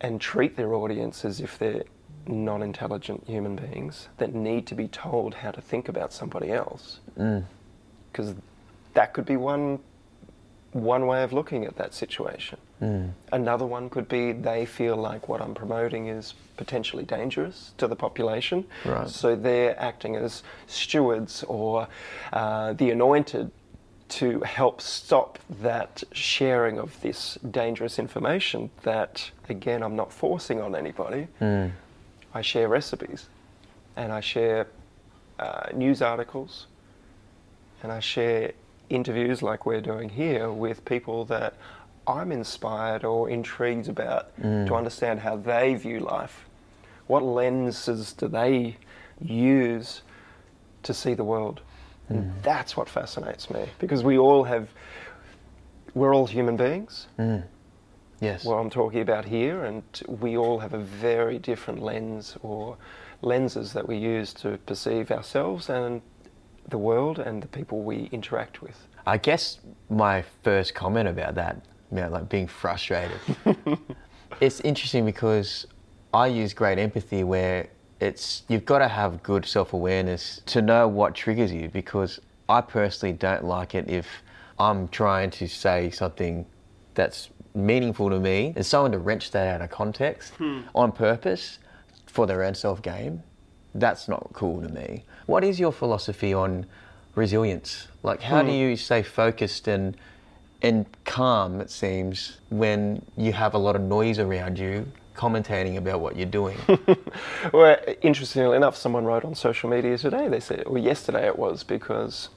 and 0.00 0.20
treat 0.20 0.56
their 0.56 0.74
audience 0.74 1.24
as 1.24 1.40
if 1.40 1.58
they're 1.58 1.84
non 2.26 2.62
intelligent 2.62 3.24
human 3.26 3.56
beings 3.56 4.08
that 4.16 4.34
need 4.34 4.66
to 4.66 4.74
be 4.74 4.88
told 4.88 5.34
how 5.34 5.50
to 5.50 5.60
think 5.60 5.88
about 5.88 6.12
somebody 6.12 6.50
else. 6.50 7.00
Mm. 7.18 7.44
Because 8.10 8.34
that 8.94 9.12
could 9.12 9.26
be 9.26 9.36
one, 9.36 9.80
one 10.72 11.06
way 11.06 11.22
of 11.22 11.32
looking 11.32 11.64
at 11.64 11.76
that 11.76 11.92
situation. 11.92 12.58
Another 13.32 13.66
one 13.66 13.90
could 13.90 14.08
be 14.08 14.32
they 14.32 14.66
feel 14.66 14.96
like 14.96 15.28
what 15.28 15.40
I'm 15.40 15.54
promoting 15.54 16.08
is 16.08 16.34
potentially 16.56 17.04
dangerous 17.04 17.72
to 17.78 17.86
the 17.88 17.96
population. 17.96 18.64
Right. 18.84 19.08
So 19.08 19.36
they're 19.36 19.78
acting 19.80 20.16
as 20.16 20.42
stewards 20.66 21.44
or 21.48 21.88
uh, 22.32 22.72
the 22.74 22.90
anointed 22.90 23.50
to 24.06 24.40
help 24.40 24.80
stop 24.80 25.38
that 25.62 26.04
sharing 26.12 26.78
of 26.78 27.00
this 27.00 27.38
dangerous 27.50 27.98
information 27.98 28.70
that, 28.82 29.30
again, 29.48 29.82
I'm 29.82 29.96
not 29.96 30.12
forcing 30.12 30.60
on 30.60 30.76
anybody. 30.76 31.26
I 32.34 32.42
share 32.42 32.68
recipes 32.68 33.26
and 33.96 34.12
I 34.12 34.20
share 34.20 34.66
uh, 35.38 35.68
news 35.74 36.02
articles 36.02 36.66
and 37.82 37.90
I 37.90 38.00
share 38.00 38.52
interviews 38.90 39.42
like 39.42 39.66
we're 39.66 39.80
doing 39.80 40.08
here 40.08 40.50
with 40.50 40.84
people 40.84 41.24
that 41.26 41.54
I'm 42.06 42.32
inspired 42.32 43.04
or 43.04 43.30
intrigued 43.30 43.88
about 43.88 44.38
mm. 44.40 44.66
to 44.66 44.74
understand 44.74 45.20
how 45.20 45.36
they 45.36 45.74
view 45.74 46.00
life. 46.00 46.44
What 47.06 47.22
lenses 47.22 48.12
do 48.12 48.28
they 48.28 48.76
use 49.20 50.02
to 50.82 50.94
see 50.94 51.14
the 51.14 51.24
world? 51.24 51.60
And 52.08 52.24
mm. 52.24 52.42
that's 52.42 52.76
what 52.76 52.88
fascinates 52.88 53.50
me 53.50 53.66
because 53.78 54.02
we 54.02 54.18
all 54.18 54.44
have, 54.44 54.68
we're 55.94 56.14
all 56.14 56.26
human 56.26 56.56
beings. 56.56 57.08
Mm. 57.18 57.44
Yes. 58.20 58.44
What 58.44 58.56
I'm 58.56 58.70
talking 58.70 59.00
about 59.00 59.24
here, 59.24 59.64
and 59.64 59.82
we 60.06 60.36
all 60.36 60.58
have 60.58 60.72
a 60.72 60.78
very 60.78 61.38
different 61.38 61.82
lens 61.82 62.36
or 62.42 62.76
lenses 63.22 63.72
that 63.72 63.86
we 63.86 63.96
use 63.96 64.32
to 64.34 64.58
perceive 64.66 65.10
ourselves 65.10 65.68
and 65.68 66.00
the 66.68 66.78
world 66.78 67.18
and 67.18 67.42
the 67.42 67.48
people 67.48 67.82
we 67.82 68.08
interact 68.12 68.62
with. 68.62 68.86
I 69.06 69.18
guess 69.18 69.60
my 69.90 70.24
first 70.42 70.74
comment 70.74 71.08
about 71.08 71.34
that, 71.34 71.60
you 71.94 72.00
know, 72.00 72.08
like 72.08 72.28
being 72.28 72.46
frustrated, 72.46 73.18
it's 74.40 74.60
interesting 74.60 75.04
because 75.04 75.66
I 76.12 76.26
use 76.26 76.52
great 76.52 76.78
empathy 76.78 77.24
where 77.24 77.68
it's 78.00 78.42
you've 78.48 78.64
got 78.64 78.80
to 78.80 78.88
have 78.88 79.22
good 79.22 79.46
self-awareness 79.46 80.42
to 80.46 80.60
know 80.60 80.88
what 80.88 81.14
triggers 81.14 81.52
you 81.52 81.68
because 81.68 82.20
I 82.48 82.60
personally 82.60 83.14
don't 83.14 83.44
like 83.44 83.74
it 83.74 83.88
if 83.88 84.06
I'm 84.58 84.88
trying 84.88 85.30
to 85.30 85.48
say 85.48 85.90
something 85.90 86.44
that's 86.94 87.30
meaningful 87.54 88.10
to 88.10 88.18
me 88.18 88.52
and 88.56 88.66
someone 88.66 88.92
to 88.92 88.98
wrench 88.98 89.30
that 89.30 89.46
out 89.46 89.62
of 89.62 89.70
context 89.70 90.34
hmm. 90.34 90.62
on 90.74 90.90
purpose 90.90 91.60
for 92.06 92.26
their 92.26 92.42
own 92.42 92.54
self-gain 92.54 93.22
that's 93.74 94.08
not 94.08 94.30
cool 94.32 94.62
to 94.62 94.68
me. 94.68 95.04
What 95.26 95.42
is 95.44 95.58
your 95.58 95.72
philosophy 95.72 96.32
on 96.32 96.66
resilience? 97.14 97.88
Like 98.02 98.22
how 98.22 98.42
do 98.42 98.48
hmm. 98.48 98.54
you 98.54 98.76
stay 98.76 99.02
focused 99.02 99.68
and 99.68 99.96
and 100.64 100.86
calm 101.04 101.60
it 101.60 101.70
seems 101.70 102.38
when 102.48 103.04
you 103.16 103.32
have 103.32 103.52
a 103.52 103.58
lot 103.58 103.76
of 103.76 103.82
noise 103.82 104.18
around 104.18 104.58
you 104.58 104.86
commentating 105.14 105.76
about 105.76 106.00
what 106.00 106.16
you're 106.16 106.26
doing 106.26 106.58
Well, 107.52 107.76
interestingly 108.00 108.56
enough, 108.56 108.74
someone 108.76 109.04
wrote 109.04 109.24
on 109.24 109.34
social 109.34 109.68
media 109.70 109.96
today, 109.98 110.26
they 110.28 110.40
said, 110.40 110.64
or 110.66 110.78
yesterday 110.78 111.26
it 111.26 111.38
was, 111.38 111.62
because 111.62 112.30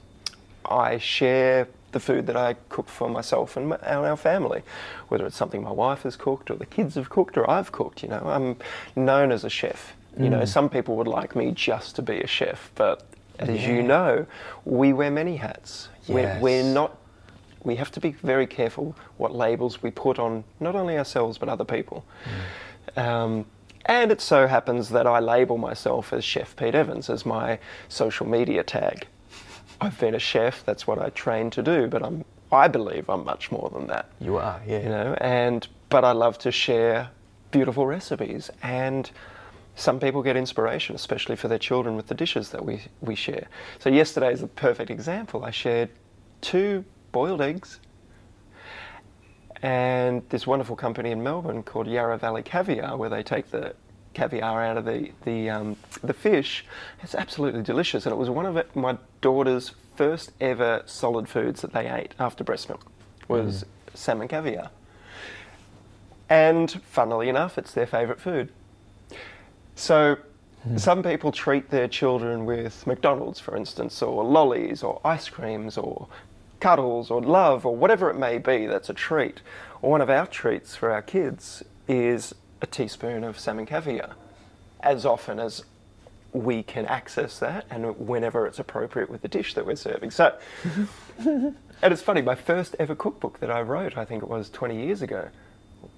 I 0.64 0.98
share 0.98 1.66
the 1.92 2.00
food 2.00 2.26
that 2.26 2.36
I 2.36 2.54
cook 2.68 2.88
for 2.88 3.08
myself 3.08 3.56
and, 3.56 3.70
my, 3.70 3.76
and 3.76 4.04
our 4.04 4.16
family, 4.16 4.62
whether 5.08 5.26
it's 5.26 5.36
something 5.36 5.62
my 5.62 5.72
wife 5.72 6.02
has 6.02 6.14
cooked 6.14 6.50
or 6.50 6.56
the 6.56 6.66
kids 6.66 6.94
have 6.96 7.08
cooked 7.08 7.38
or 7.38 7.50
I've 7.50 7.72
cooked. 7.72 8.02
You 8.02 8.10
know, 8.10 8.22
I'm 8.26 8.56
known 8.94 9.32
as 9.32 9.44
a 9.44 9.50
chef. 9.50 9.94
You 10.18 10.28
know, 10.28 10.40
mm. 10.40 10.48
some 10.48 10.68
people 10.68 10.96
would 10.96 11.06
like 11.06 11.34
me 11.34 11.52
just 11.52 11.96
to 11.96 12.02
be 12.02 12.20
a 12.20 12.26
chef, 12.26 12.72
but 12.74 13.06
as 13.38 13.64
you 13.64 13.82
know, 13.82 14.26
we 14.64 14.92
wear 14.92 15.10
many 15.10 15.36
hats. 15.36 15.88
We're, 16.08 16.38
we're 16.40 16.64
not. 16.64 16.96
We 17.62 17.76
have 17.76 17.90
to 17.92 18.00
be 18.00 18.12
very 18.12 18.46
careful 18.46 18.94
what 19.16 19.34
labels 19.34 19.82
we 19.82 19.90
put 19.90 20.18
on 20.18 20.44
not 20.60 20.74
only 20.74 20.96
ourselves 20.96 21.38
but 21.38 21.48
other 21.48 21.64
people. 21.64 22.04
Um, 22.96 23.46
and 23.86 24.12
it 24.12 24.20
so 24.20 24.46
happens 24.46 24.90
that 24.90 25.06
I 25.06 25.20
label 25.20 25.56
myself 25.56 26.12
as 26.12 26.24
Chef 26.24 26.54
Pete 26.56 26.74
Evans 26.74 27.08
as 27.08 27.24
my 27.24 27.58
social 27.88 28.26
media 28.26 28.62
tag. 28.62 29.06
I've 29.80 29.98
been 29.98 30.14
a 30.14 30.18
chef, 30.18 30.64
that's 30.64 30.86
what 30.86 30.98
I 30.98 31.10
trained 31.10 31.52
to 31.52 31.62
do, 31.62 31.86
but 31.86 32.02
I'm, 32.02 32.24
I 32.50 32.68
believe 32.68 33.08
I'm 33.08 33.24
much 33.24 33.50
more 33.52 33.70
than 33.72 33.86
that. 33.86 34.10
You 34.20 34.36
are, 34.36 34.60
yeah. 34.66 34.80
You 34.80 34.88
know, 34.88 35.16
and 35.20 35.66
but 35.88 36.04
I 36.04 36.12
love 36.12 36.38
to 36.38 36.52
share 36.52 37.10
beautiful 37.50 37.86
recipes 37.86 38.50
and 38.62 39.10
some 39.78 40.00
people 40.00 40.22
get 40.22 40.36
inspiration, 40.36 40.96
especially 40.96 41.36
for 41.36 41.46
their 41.46 41.58
children 41.58 41.94
with 41.94 42.08
the 42.08 42.14
dishes 42.14 42.50
that 42.50 42.64
we, 42.64 42.82
we 43.00 43.14
share. 43.14 43.46
So 43.78 43.88
yesterday 43.88 44.32
is 44.32 44.42
a 44.42 44.48
perfect 44.48 44.90
example. 44.90 45.44
I 45.44 45.52
shared 45.52 45.90
two 46.40 46.84
boiled 47.12 47.40
eggs 47.40 47.80
and 49.62 50.22
this 50.28 50.46
wonderful 50.46 50.76
company 50.76 51.10
in 51.10 51.22
Melbourne 51.22 51.62
called 51.62 51.86
Yarra 51.88 52.18
Valley 52.18 52.42
Caviar, 52.42 52.96
where 52.96 53.10
they 53.10 53.22
take 53.22 53.50
the 53.50 53.74
caviar 54.14 54.64
out 54.64 54.76
of 54.76 54.84
the 54.84 55.12
the, 55.24 55.50
um, 55.50 55.76
the 56.02 56.12
fish. 56.12 56.64
It's 57.02 57.14
absolutely 57.14 57.62
delicious, 57.62 58.06
and 58.06 58.12
it 58.12 58.16
was 58.16 58.30
one 58.30 58.46
of 58.46 58.56
it, 58.56 58.74
my 58.76 58.98
daughter's 59.20 59.72
first 59.96 60.32
ever 60.40 60.82
solid 60.86 61.28
foods 61.28 61.60
that 61.62 61.72
they 61.72 61.90
ate 61.90 62.14
after 62.18 62.44
breast 62.44 62.68
milk 62.68 62.86
was 63.26 63.64
salmon 63.94 64.28
caviar. 64.28 64.70
And 66.28 66.70
funnily 66.70 67.28
enough, 67.28 67.58
it's 67.58 67.72
their 67.72 67.86
favourite 67.86 68.20
food. 68.20 68.52
So 69.74 70.18
some 70.76 71.02
people 71.02 71.32
treat 71.32 71.70
their 71.70 71.88
children 71.88 72.44
with 72.44 72.86
McDonald's, 72.86 73.40
for 73.40 73.56
instance, 73.56 74.02
or 74.02 74.22
lollies, 74.24 74.82
or 74.82 75.00
ice 75.04 75.28
creams, 75.28 75.78
or 75.78 76.08
cuddles, 76.60 77.10
or 77.10 77.20
love, 77.20 77.64
or 77.64 77.74
whatever 77.74 78.10
it 78.10 78.16
may 78.16 78.38
be 78.38 78.66
that's 78.66 78.90
a 78.90 78.94
treat. 78.94 79.40
Or 79.82 79.90
one 79.90 80.00
of 80.00 80.10
our 80.10 80.26
treats 80.26 80.74
for 80.74 80.90
our 80.90 81.02
kids 81.02 81.62
is 81.86 82.34
a 82.60 82.66
teaspoon 82.66 83.24
of 83.24 83.38
salmon 83.38 83.66
caviar, 83.66 84.14
as 84.80 85.06
often 85.06 85.38
as 85.38 85.64
we 86.32 86.62
can 86.62 86.84
access 86.86 87.38
that 87.38 87.64
and 87.70 87.96
whenever 87.98 88.46
it's 88.46 88.58
appropriate 88.58 89.08
with 89.08 89.22
the 89.22 89.28
dish 89.28 89.54
that 89.54 89.64
we're 89.64 89.76
serving. 89.76 90.10
So, 90.10 90.36
and 91.18 91.54
it's 91.82 92.02
funny, 92.02 92.22
my 92.22 92.34
first 92.34 92.76
ever 92.78 92.94
cookbook 92.94 93.40
that 93.40 93.50
I 93.50 93.62
wrote, 93.62 93.96
I 93.96 94.04
think 94.04 94.22
it 94.22 94.28
was 94.28 94.50
20 94.50 94.84
years 94.84 95.02
ago, 95.02 95.28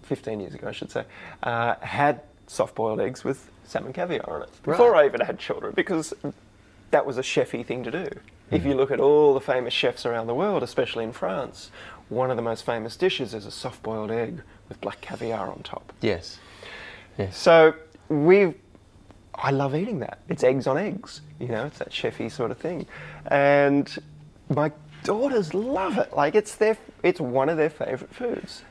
15 0.03 0.41
years 0.41 0.55
ago, 0.55 0.69
I 0.69 0.73
should 0.73 0.91
say, 0.91 1.05
uh, 1.43 1.75
had 1.81 2.23
soft 2.47 2.75
boiled 2.75 3.01
eggs 3.01 3.25
with 3.25 3.51
salmon 3.65 3.93
caviar 3.93 4.29
on 4.29 4.43
it 4.43 4.51
before 4.65 4.97
I 4.97 5.07
even 5.07 5.21
had 5.21 5.39
children 5.39 5.73
because 5.75 6.13
that 6.91 7.07
was 7.07 7.17
a 7.19 7.23
chefy 7.23 7.65
thing 7.65 7.85
to 7.85 7.91
do. 7.91 8.09
If 8.51 8.65
you 8.65 8.75
look 8.75 8.91
at 8.91 9.01
all 9.01 9.33
the 9.35 9.41
famous 9.41 9.73
chefs 9.73 10.05
around 10.05 10.27
the 10.27 10.35
world, 10.35 10.63
especially 10.63 11.05
in 11.05 11.13
France, 11.13 11.71
one 12.09 12.31
of 12.31 12.37
the 12.37 12.43
most 12.43 12.67
famous 12.67 12.97
dishes 12.97 13.33
is 13.33 13.47
a 13.47 13.51
soft 13.51 13.83
boiled 13.83 14.11
egg 14.11 14.43
with 14.69 14.81
black 14.81 15.01
caviar 15.01 15.51
on 15.51 15.63
top. 15.63 15.93
Yes. 16.01 16.39
Yes. 17.17 17.37
So 17.37 17.75
we, 18.09 18.55
I 19.35 19.53
love 19.53 19.75
eating 19.75 20.01
that. 20.01 20.19
It's 20.29 20.43
eggs 20.43 20.67
on 20.67 20.77
eggs. 20.77 21.21
You 21.39 21.49
know, 21.49 21.67
it's 21.67 21.79
that 21.79 21.91
chefy 21.91 22.31
sort 22.31 22.51
of 22.51 22.59
thing, 22.59 22.87
and 23.27 23.97
my 24.49 24.73
daughters 25.05 25.55
love 25.55 25.97
it. 25.99 26.15
Like 26.15 26.35
it's 26.35 26.57
their, 26.57 26.77
it's 27.03 27.21
one 27.21 27.49
of 27.49 27.57
their 27.57 27.71
favourite 27.71 28.15
foods, 28.15 28.65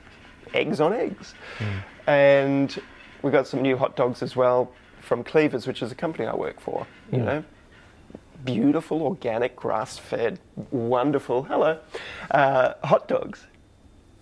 eggs 0.54 0.80
on 0.80 0.94
eggs, 0.94 1.34
hmm. 1.58 2.10
and 2.10 2.82
we 3.22 3.32
got 3.32 3.48
some 3.48 3.62
new 3.62 3.78
hot 3.78 3.96
dogs 3.96 4.22
as 4.22 4.36
well 4.36 4.72
from 5.02 5.24
Cleaver's, 5.24 5.66
which 5.66 5.82
is 5.82 5.92
a 5.92 5.96
company 5.96 6.28
I 6.28 6.36
work 6.36 6.60
for. 6.60 6.86
You 7.12 7.20
hmm. 7.20 7.26
know. 7.26 7.44
Beautiful, 8.46 9.02
organic, 9.02 9.56
grass-fed, 9.56 10.40
wonderful. 10.72 11.44
Hello, 11.44 11.80
uh, 12.32 12.74
hot 12.84 13.08
dogs. 13.08 13.46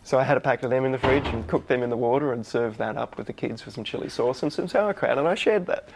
So 0.03 0.17
I 0.17 0.23
had 0.23 0.37
a 0.37 0.39
pack 0.39 0.63
of 0.63 0.69
them 0.69 0.85
in 0.85 0.91
the 0.91 0.97
fridge 0.97 1.27
and 1.27 1.45
cooked 1.47 1.67
them 1.67 1.83
in 1.83 1.89
the 1.89 1.97
water 1.97 2.31
and 2.33 2.45
served 2.45 2.77
that 2.79 2.97
up 2.97 3.17
with 3.17 3.27
the 3.27 3.33
kids 3.33 3.65
with 3.65 3.75
some 3.75 3.83
chili 3.83 4.09
sauce 4.09 4.41
and 4.41 4.51
some 4.51 4.67
sauerkraut, 4.67 5.17
and 5.17 5.27
I 5.27 5.35
shared 5.35 5.65
that. 5.67 5.89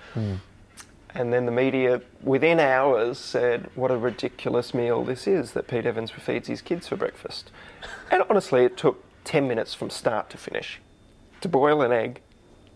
And 1.14 1.34
then 1.34 1.46
the 1.46 1.52
media, 1.52 2.02
within 2.22 2.60
hours, 2.60 3.18
said, 3.18 3.70
What 3.76 3.92
a 3.92 3.98
ridiculous 3.98 4.74
meal 4.74 5.04
this 5.04 5.28
is 5.28 5.54
that 5.54 5.68
Pete 5.68 5.86
Evans 5.86 6.12
feeds 6.12 6.48
his 6.48 6.62
kids 6.62 6.88
for 6.88 6.96
breakfast. 6.96 7.52
And 8.12 8.24
honestly, 8.30 8.66
it 8.66 8.76
took 8.76 9.04
10 9.24 9.48
minutes 9.48 9.74
from 9.74 9.90
start 9.90 10.30
to 10.32 10.38
finish 10.38 10.82
to 11.42 11.50
boil 11.50 11.82
an 11.82 11.92
egg, 11.92 12.22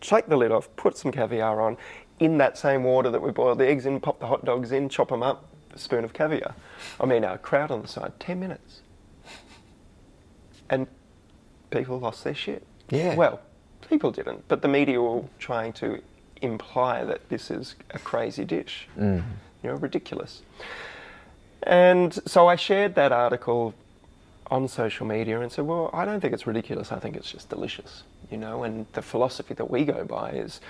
take 0.02 0.28
the 0.28 0.38
lid 0.38 0.52
off, 0.52 0.74
put 0.76 0.98
some 0.98 1.12
caviar 1.12 1.62
on, 1.62 1.78
in 2.20 2.38
that 2.38 2.58
same 2.58 2.84
water 2.84 3.10
that 3.10 3.22
we 3.22 3.32
boiled 3.32 3.58
the 3.58 3.68
eggs 3.68 3.86
in, 3.86 4.00
pop 4.00 4.20
the 4.20 4.28
hot 4.28 4.46
dogs 4.46 4.72
in, 4.72 4.90
chop 4.90 5.10
them 5.10 5.24
up, 5.24 5.46
a 5.74 5.78
spoon 5.78 6.04
of 6.04 6.14
caviar. 6.14 6.56
I 7.00 7.06
mean, 7.06 7.24
a 7.24 7.38
kraut 7.38 7.72
on 7.72 7.82
the 7.82 7.88
side, 7.88 8.14
10 8.20 8.40
minutes. 8.40 8.82
And 10.70 10.88
people 11.70 12.00
lost 12.00 12.24
their 12.24 12.34
shit. 12.34 12.66
Yeah. 12.90 13.16
Well, 13.16 13.42
people 13.90 14.12
didn't, 14.12 14.48
but 14.48 14.62
the 14.62 14.68
media 14.68 15.02
were 15.02 15.24
trying 15.40 15.74
to 15.74 16.02
imply 16.42 17.04
that 17.04 17.30
this 17.30 17.52
is 17.52 17.76
a 17.92 18.00
crazy 18.00 18.46
dish. 18.46 18.88
Mm. 18.98 19.24
You 19.64 19.70
know, 19.72 19.76
ridiculous. 19.76 20.42
And 21.64 22.14
so 22.28 22.48
I 22.48 22.56
shared 22.56 22.96
that 22.96 23.12
article 23.12 23.74
on 24.52 24.68
social 24.68 25.08
media 25.08 25.42
and 25.42 25.52
said, 25.52 25.66
well, 25.66 25.90
I 25.92 26.06
don't 26.06 26.20
think 26.20 26.34
it's 26.34 26.46
ridiculous. 26.46 26.92
I 26.92 27.00
think 27.00 27.16
it's 27.16 27.32
just 27.32 27.50
delicious, 27.50 28.04
you 28.30 28.38
know. 28.38 28.64
And 28.64 28.86
the 28.94 29.02
philosophy 29.02 29.56
that 29.56 29.70
we 29.70 29.86
go 29.86 30.06
by 30.06 30.32
is 30.32 30.62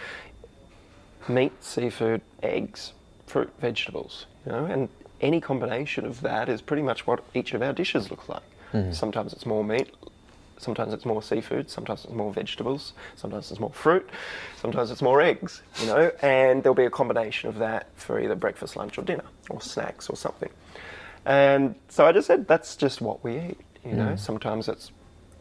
meat, 1.27 1.51
seafood, 1.63 2.21
eggs, 2.43 2.93
fruit, 3.25 3.51
vegetables, 3.59 4.25
you 4.45 4.51
know. 4.51 4.65
And 4.65 4.89
any 5.21 5.41
combination 5.41 6.05
of 6.05 6.21
that 6.21 6.49
is 6.49 6.61
pretty 6.61 6.83
much 6.83 7.07
what 7.07 7.23
each 7.33 7.53
of 7.53 7.61
our 7.61 7.73
dishes 7.73 8.09
look 8.09 8.27
like. 8.29 8.43
Mm-hmm. 8.73 8.91
Sometimes 8.91 9.33
it's 9.33 9.45
more 9.45 9.63
meat, 9.63 9.93
sometimes 10.57 10.93
it's 10.93 11.05
more 11.05 11.21
seafood, 11.21 11.69
sometimes 11.69 12.05
it's 12.05 12.13
more 12.13 12.33
vegetables, 12.33 12.93
sometimes 13.15 13.51
it's 13.51 13.59
more 13.59 13.71
fruit, 13.73 14.09
sometimes 14.57 14.91
it's 14.91 15.01
more 15.01 15.21
eggs, 15.21 15.61
you 15.79 15.87
know. 15.87 16.11
And 16.21 16.63
there'll 16.63 16.75
be 16.75 16.85
a 16.85 16.89
combination 16.89 17.49
of 17.49 17.57
that 17.59 17.87
for 17.95 18.19
either 18.19 18.35
breakfast, 18.35 18.75
lunch, 18.75 18.97
or 18.97 19.03
dinner, 19.03 19.25
or 19.49 19.61
snacks, 19.61 20.09
or 20.09 20.15
something. 20.15 20.49
And 21.25 21.75
so 21.89 22.05
I 22.05 22.11
just 22.11 22.27
said, 22.27 22.47
that's 22.47 22.75
just 22.75 23.01
what 23.01 23.23
we 23.23 23.37
eat. 23.37 23.57
You 23.83 23.93
know, 23.93 24.13
mm. 24.13 24.19
sometimes 24.19 24.67
it's 24.67 24.91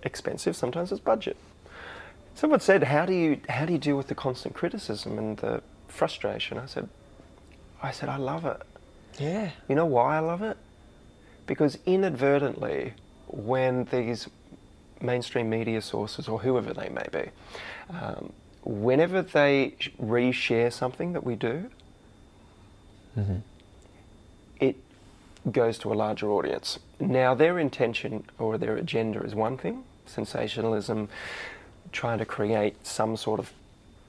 expensive, 0.02 0.54
sometimes 0.54 0.92
it's 0.92 1.00
budget. 1.00 1.36
Someone 2.34 2.60
said, 2.60 2.82
"How 2.82 3.06
do 3.06 3.12
you 3.12 3.40
how 3.48 3.64
do 3.64 3.72
you 3.72 3.78
deal 3.78 3.96
with 3.96 4.08
the 4.08 4.14
constant 4.14 4.54
criticism 4.54 5.18
and 5.18 5.36
the 5.38 5.62
frustration?" 5.94 6.58
I 6.58 6.66
said, 6.66 6.88
"I 7.82 7.90
said 7.92 8.08
I 8.08 8.16
love 8.16 8.44
it. 8.44 8.62
Yeah. 9.18 9.50
You 9.68 9.74
know 9.74 9.86
why 9.86 10.16
I 10.16 10.20
love 10.20 10.42
it? 10.42 10.56
Because 11.46 11.78
inadvertently, 11.86 12.94
when 13.28 13.84
these 13.84 14.28
mainstream 15.00 15.50
media 15.50 15.80
sources 15.80 16.28
or 16.28 16.40
whoever 16.40 16.72
they 16.72 16.88
may 16.88 17.06
be, 17.12 17.30
um, 17.90 18.32
whenever 18.62 19.22
they 19.22 19.74
sh- 19.78 19.90
reshare 20.00 20.72
something 20.72 21.12
that 21.12 21.24
we 21.24 21.36
do, 21.36 21.70
it 24.60 24.76
goes 25.50 25.78
to 25.78 25.92
a 25.92 25.94
larger 25.94 26.30
audience. 26.30 26.78
Now, 26.98 27.34
their 27.34 27.58
intention 27.58 28.24
or 28.38 28.56
their 28.58 28.76
agenda 28.76 29.22
is 29.22 29.34
one 29.34 29.56
thing 29.58 29.84
sensationalism, 30.06 31.08
trying 31.92 32.18
to 32.18 32.26
create 32.26 32.86
some 32.86 33.16
sort 33.16 33.40
of 33.40 33.52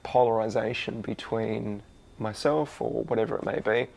polarization 0.06 1.00
between 1.00 1.82
myself 2.16 2.80
or 2.80 3.02
whatever 3.04 3.36
it 3.36 3.44
may 3.44 3.58
be, 3.58 3.88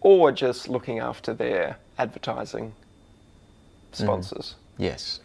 or 0.00 0.30
just 0.30 0.68
looking 0.68 1.00
after 1.00 1.34
their 1.34 1.78
advertising 1.98 2.66
mm-hmm. 2.66 4.04
sponsors. 4.04 4.54
Yes. 4.76 5.18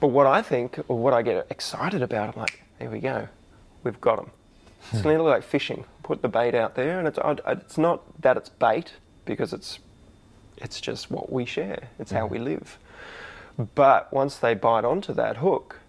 But 0.00 0.08
what 0.08 0.26
I 0.26 0.40
think, 0.40 0.78
or 0.88 0.98
what 0.98 1.12
I 1.12 1.20
get 1.20 1.46
excited 1.50 2.00
about, 2.00 2.34
I'm 2.34 2.40
like, 2.40 2.62
here 2.78 2.90
we 2.90 3.00
go, 3.00 3.28
we've 3.84 4.00
got 4.00 4.16
them. 4.16 4.30
Hmm. 4.90 4.96
It's 4.96 5.04
nearly 5.04 5.30
like 5.30 5.42
fishing. 5.42 5.84
Put 6.02 6.22
the 6.22 6.28
bait 6.28 6.54
out 6.54 6.74
there, 6.74 6.98
and 6.98 7.06
it's 7.06 7.18
it's 7.46 7.76
not 7.76 8.22
that 8.22 8.38
it's 8.38 8.48
bait 8.48 8.92
because 9.26 9.52
it's 9.52 9.78
it's 10.56 10.80
just 10.80 11.10
what 11.10 11.30
we 11.30 11.44
share. 11.44 11.88
It's 11.98 12.12
how 12.12 12.24
mm-hmm. 12.24 12.32
we 12.32 12.38
live. 12.38 12.78
But 13.74 14.10
once 14.10 14.36
they 14.36 14.54
bite 14.54 14.84
onto 14.86 15.12
that 15.14 15.38
hook, 15.38 15.80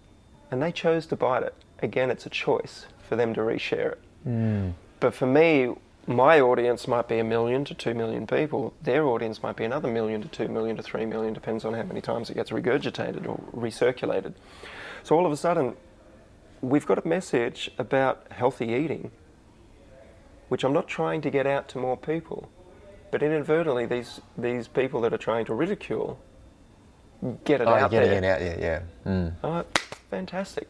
and 0.50 0.60
they 0.62 0.72
chose 0.72 1.06
to 1.06 1.16
bite 1.16 1.42
it, 1.42 1.54
again, 1.80 2.10
it's 2.10 2.26
a 2.26 2.30
choice 2.30 2.86
for 3.08 3.16
them 3.16 3.34
to 3.34 3.40
reshare 3.40 3.92
it. 3.94 4.74
But 5.00 5.14
for 5.14 5.26
me, 5.26 5.74
my 6.06 6.40
audience 6.40 6.86
might 6.88 7.06
be 7.08 7.18
a 7.18 7.24
million 7.24 7.64
to 7.66 7.74
two 7.74 7.94
million 7.94 8.26
people. 8.26 8.74
Their 8.82 9.04
audience 9.06 9.42
might 9.42 9.56
be 9.56 9.64
another 9.64 9.88
million 9.88 10.22
to 10.22 10.28
two 10.28 10.48
million 10.48 10.76
to 10.76 10.82
three 10.82 11.06
million, 11.06 11.34
depends 11.34 11.64
on 11.64 11.74
how 11.74 11.82
many 11.82 12.00
times 12.00 12.30
it 12.30 12.34
gets 12.34 12.50
regurgitated 12.50 13.26
or 13.28 13.38
recirculated. 13.54 14.34
So 15.02 15.16
all 15.16 15.26
of 15.26 15.32
a 15.32 15.36
sudden, 15.36 15.76
we've 16.60 16.86
got 16.86 17.04
a 17.04 17.08
message 17.08 17.70
about 17.78 18.26
healthy 18.30 18.68
eating, 18.68 19.10
which 20.48 20.64
I'm 20.64 20.72
not 20.72 20.88
trying 20.88 21.20
to 21.22 21.30
get 21.30 21.46
out 21.46 21.68
to 21.70 21.78
more 21.78 21.96
people. 21.96 22.48
But 23.10 23.22
inadvertently, 23.22 23.86
these, 23.86 24.20
these 24.36 24.68
people 24.68 25.00
that 25.02 25.12
are 25.14 25.18
trying 25.18 25.46
to 25.46 25.54
ridicule 25.54 26.18
get 27.44 27.60
it 27.60 27.66
Oh, 27.66 27.70
out 27.74 27.90
getting 27.90 28.20
there. 28.20 28.36
it 28.38 28.56
out, 28.56 28.60
yeah, 28.60 28.80
yeah. 29.06 29.10
Mm. 29.10 29.32
Like, 29.42 29.78
fantastic. 30.10 30.68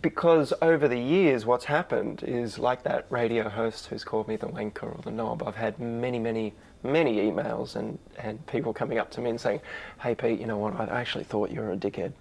Because 0.00 0.52
over 0.60 0.86
the 0.86 0.98
years, 0.98 1.46
what's 1.46 1.64
happened 1.64 2.22
is 2.22 2.58
like 2.58 2.82
that 2.82 3.06
radio 3.10 3.48
host 3.48 3.86
who's 3.86 4.04
called 4.04 4.28
me 4.28 4.36
the 4.36 4.46
wanker 4.46 4.84
or 4.84 5.00
the 5.02 5.10
knob. 5.10 5.42
I've 5.42 5.56
had 5.56 5.78
many, 5.78 6.18
many, 6.18 6.54
many 6.82 7.16
emails 7.16 7.74
and, 7.74 7.98
and 8.18 8.44
people 8.46 8.72
coming 8.72 8.98
up 8.98 9.10
to 9.12 9.20
me 9.20 9.30
and 9.30 9.40
saying, 9.40 9.60
"Hey 10.00 10.14
Pete, 10.14 10.38
you 10.38 10.46
know 10.46 10.58
what? 10.58 10.78
I 10.78 11.00
actually 11.00 11.24
thought 11.24 11.50
you 11.50 11.60
were 11.60 11.72
a 11.72 11.76
dickhead." 11.76 12.12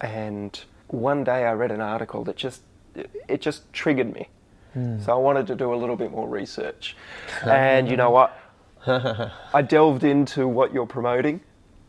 And 0.00 0.58
one 0.88 1.24
day 1.24 1.44
I 1.44 1.52
read 1.52 1.70
an 1.70 1.80
article 1.80 2.24
that 2.24 2.36
just 2.36 2.62
it 3.28 3.40
just 3.40 3.72
triggered 3.72 4.12
me. 4.12 4.28
Hmm. 4.72 5.00
So 5.00 5.12
I 5.12 5.16
wanted 5.16 5.46
to 5.48 5.54
do 5.54 5.72
a 5.72 5.76
little 5.76 5.96
bit 5.96 6.10
more 6.10 6.28
research. 6.28 6.96
and 7.44 7.88
you 7.88 7.96
know 7.96 8.10
what? 8.10 8.38
I 8.86 9.62
delved 9.62 10.04
into 10.04 10.48
what 10.48 10.72
you're 10.72 10.86
promoting 10.86 11.40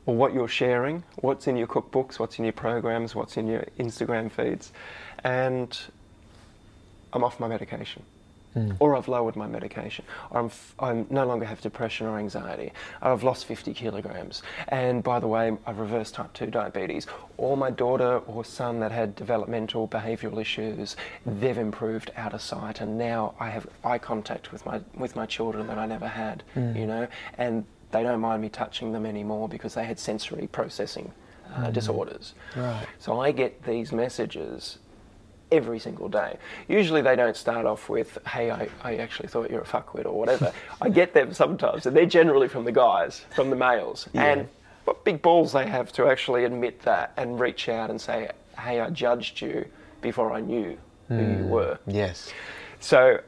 or 0.05 0.15
what 0.15 0.33
you're 0.33 0.47
sharing, 0.47 1.03
what's 1.17 1.47
in 1.47 1.57
your 1.57 1.67
cookbooks, 1.67 2.19
what's 2.19 2.37
in 2.37 2.45
your 2.45 2.53
programs, 2.53 3.15
what's 3.15 3.37
in 3.37 3.47
your 3.47 3.65
Instagram 3.79 4.31
feeds, 4.31 4.71
and 5.23 5.77
I'm 7.13 7.23
off 7.23 7.39
my 7.39 7.47
medication. 7.47 8.03
Hmm. 8.55 8.71
Or 8.79 8.95
I've 8.95 9.09
lowered 9.09 9.35
my 9.35 9.47
medication. 9.47 10.05
Or 10.31 10.39
I'm, 10.39 10.45
f- 10.45 10.75
I'm 10.79 11.07
no 11.09 11.25
longer 11.25 11.45
have 11.45 11.59
depression 11.59 12.07
or 12.07 12.17
anxiety. 12.17 12.71
I've 13.01 13.21
lost 13.21 13.45
50 13.45 13.73
kilograms. 13.73 14.43
And 14.69 15.03
by 15.03 15.19
the 15.19 15.27
way, 15.27 15.57
I've 15.67 15.77
reversed 15.77 16.15
type 16.15 16.31
2 16.31 16.47
diabetes. 16.47 17.05
Or 17.35 17.57
my 17.57 17.69
daughter 17.69 18.19
or 18.19 18.45
son 18.45 18.79
that 18.79 18.93
had 18.93 19.13
developmental 19.13 19.89
behavioural 19.89 20.39
issues, 20.39 20.95
they've 21.25 21.57
improved 21.57 22.11
out 22.15 22.33
of 22.33 22.41
sight. 22.41 22.79
And 22.79 22.97
now 22.97 23.35
I 23.41 23.49
have 23.49 23.67
eye 23.83 23.97
contact 23.97 24.53
with 24.53 24.65
my, 24.65 24.79
with 24.95 25.17
my 25.17 25.25
children 25.25 25.67
that 25.67 25.77
I 25.77 25.85
never 25.85 26.07
had, 26.07 26.43
hmm. 26.53 26.77
you 26.77 26.87
know. 26.87 27.09
And 27.37 27.65
they 27.91 28.03
don't 28.03 28.19
mind 28.19 28.41
me 28.41 28.49
touching 28.49 28.91
them 28.91 29.05
anymore 29.05 29.47
because 29.47 29.73
they 29.73 29.85
had 29.85 29.99
sensory 29.99 30.47
processing 30.47 31.11
uh, 31.55 31.71
disorders. 31.71 32.33
Right. 32.55 32.85
So 32.99 33.19
I 33.19 33.31
get 33.31 33.63
these 33.63 33.91
messages 33.91 34.79
every 35.51 35.79
single 35.79 36.09
day. 36.09 36.37
Usually 36.67 37.01
they 37.01 37.15
don't 37.15 37.35
start 37.35 37.65
off 37.65 37.89
with, 37.89 38.17
hey, 38.27 38.51
I, 38.51 38.67
I 38.83 38.95
actually 38.97 39.29
thought 39.29 39.49
you 39.49 39.55
were 39.55 39.61
a 39.61 39.65
fuckwit 39.65 40.05
or 40.05 40.17
whatever. 40.17 40.51
I 40.81 40.89
get 40.89 41.13
them 41.13 41.33
sometimes, 41.33 41.85
and 41.85 41.95
they're 41.95 42.05
generally 42.05 42.47
from 42.47 42.65
the 42.65 42.71
guys, 42.71 43.25
from 43.33 43.49
the 43.49 43.55
males. 43.55 44.07
Yeah. 44.13 44.25
And 44.25 44.49
what 44.85 45.03
big 45.03 45.21
balls 45.21 45.53
they 45.53 45.67
have 45.67 45.91
to 45.93 46.07
actually 46.07 46.45
admit 46.45 46.81
that 46.81 47.13
and 47.17 47.39
reach 47.39 47.69
out 47.69 47.89
and 47.89 47.99
say, 47.99 48.29
hey, 48.59 48.79
I 48.79 48.89
judged 48.89 49.41
you 49.41 49.65
before 50.01 50.31
I 50.31 50.41
knew 50.41 50.77
who 51.07 51.21
you 51.21 51.45
were. 51.45 51.79
Yes. 51.87 52.31
So, 52.79 53.19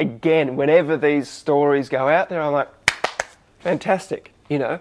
again, 0.00 0.56
whenever 0.56 0.96
these 0.96 1.28
stories 1.28 1.88
go 1.88 2.08
out 2.08 2.28
there, 2.28 2.40
I'm 2.40 2.52
like, 2.52 2.68
fantastic. 3.62 4.32
You 4.48 4.58
know, 4.58 4.80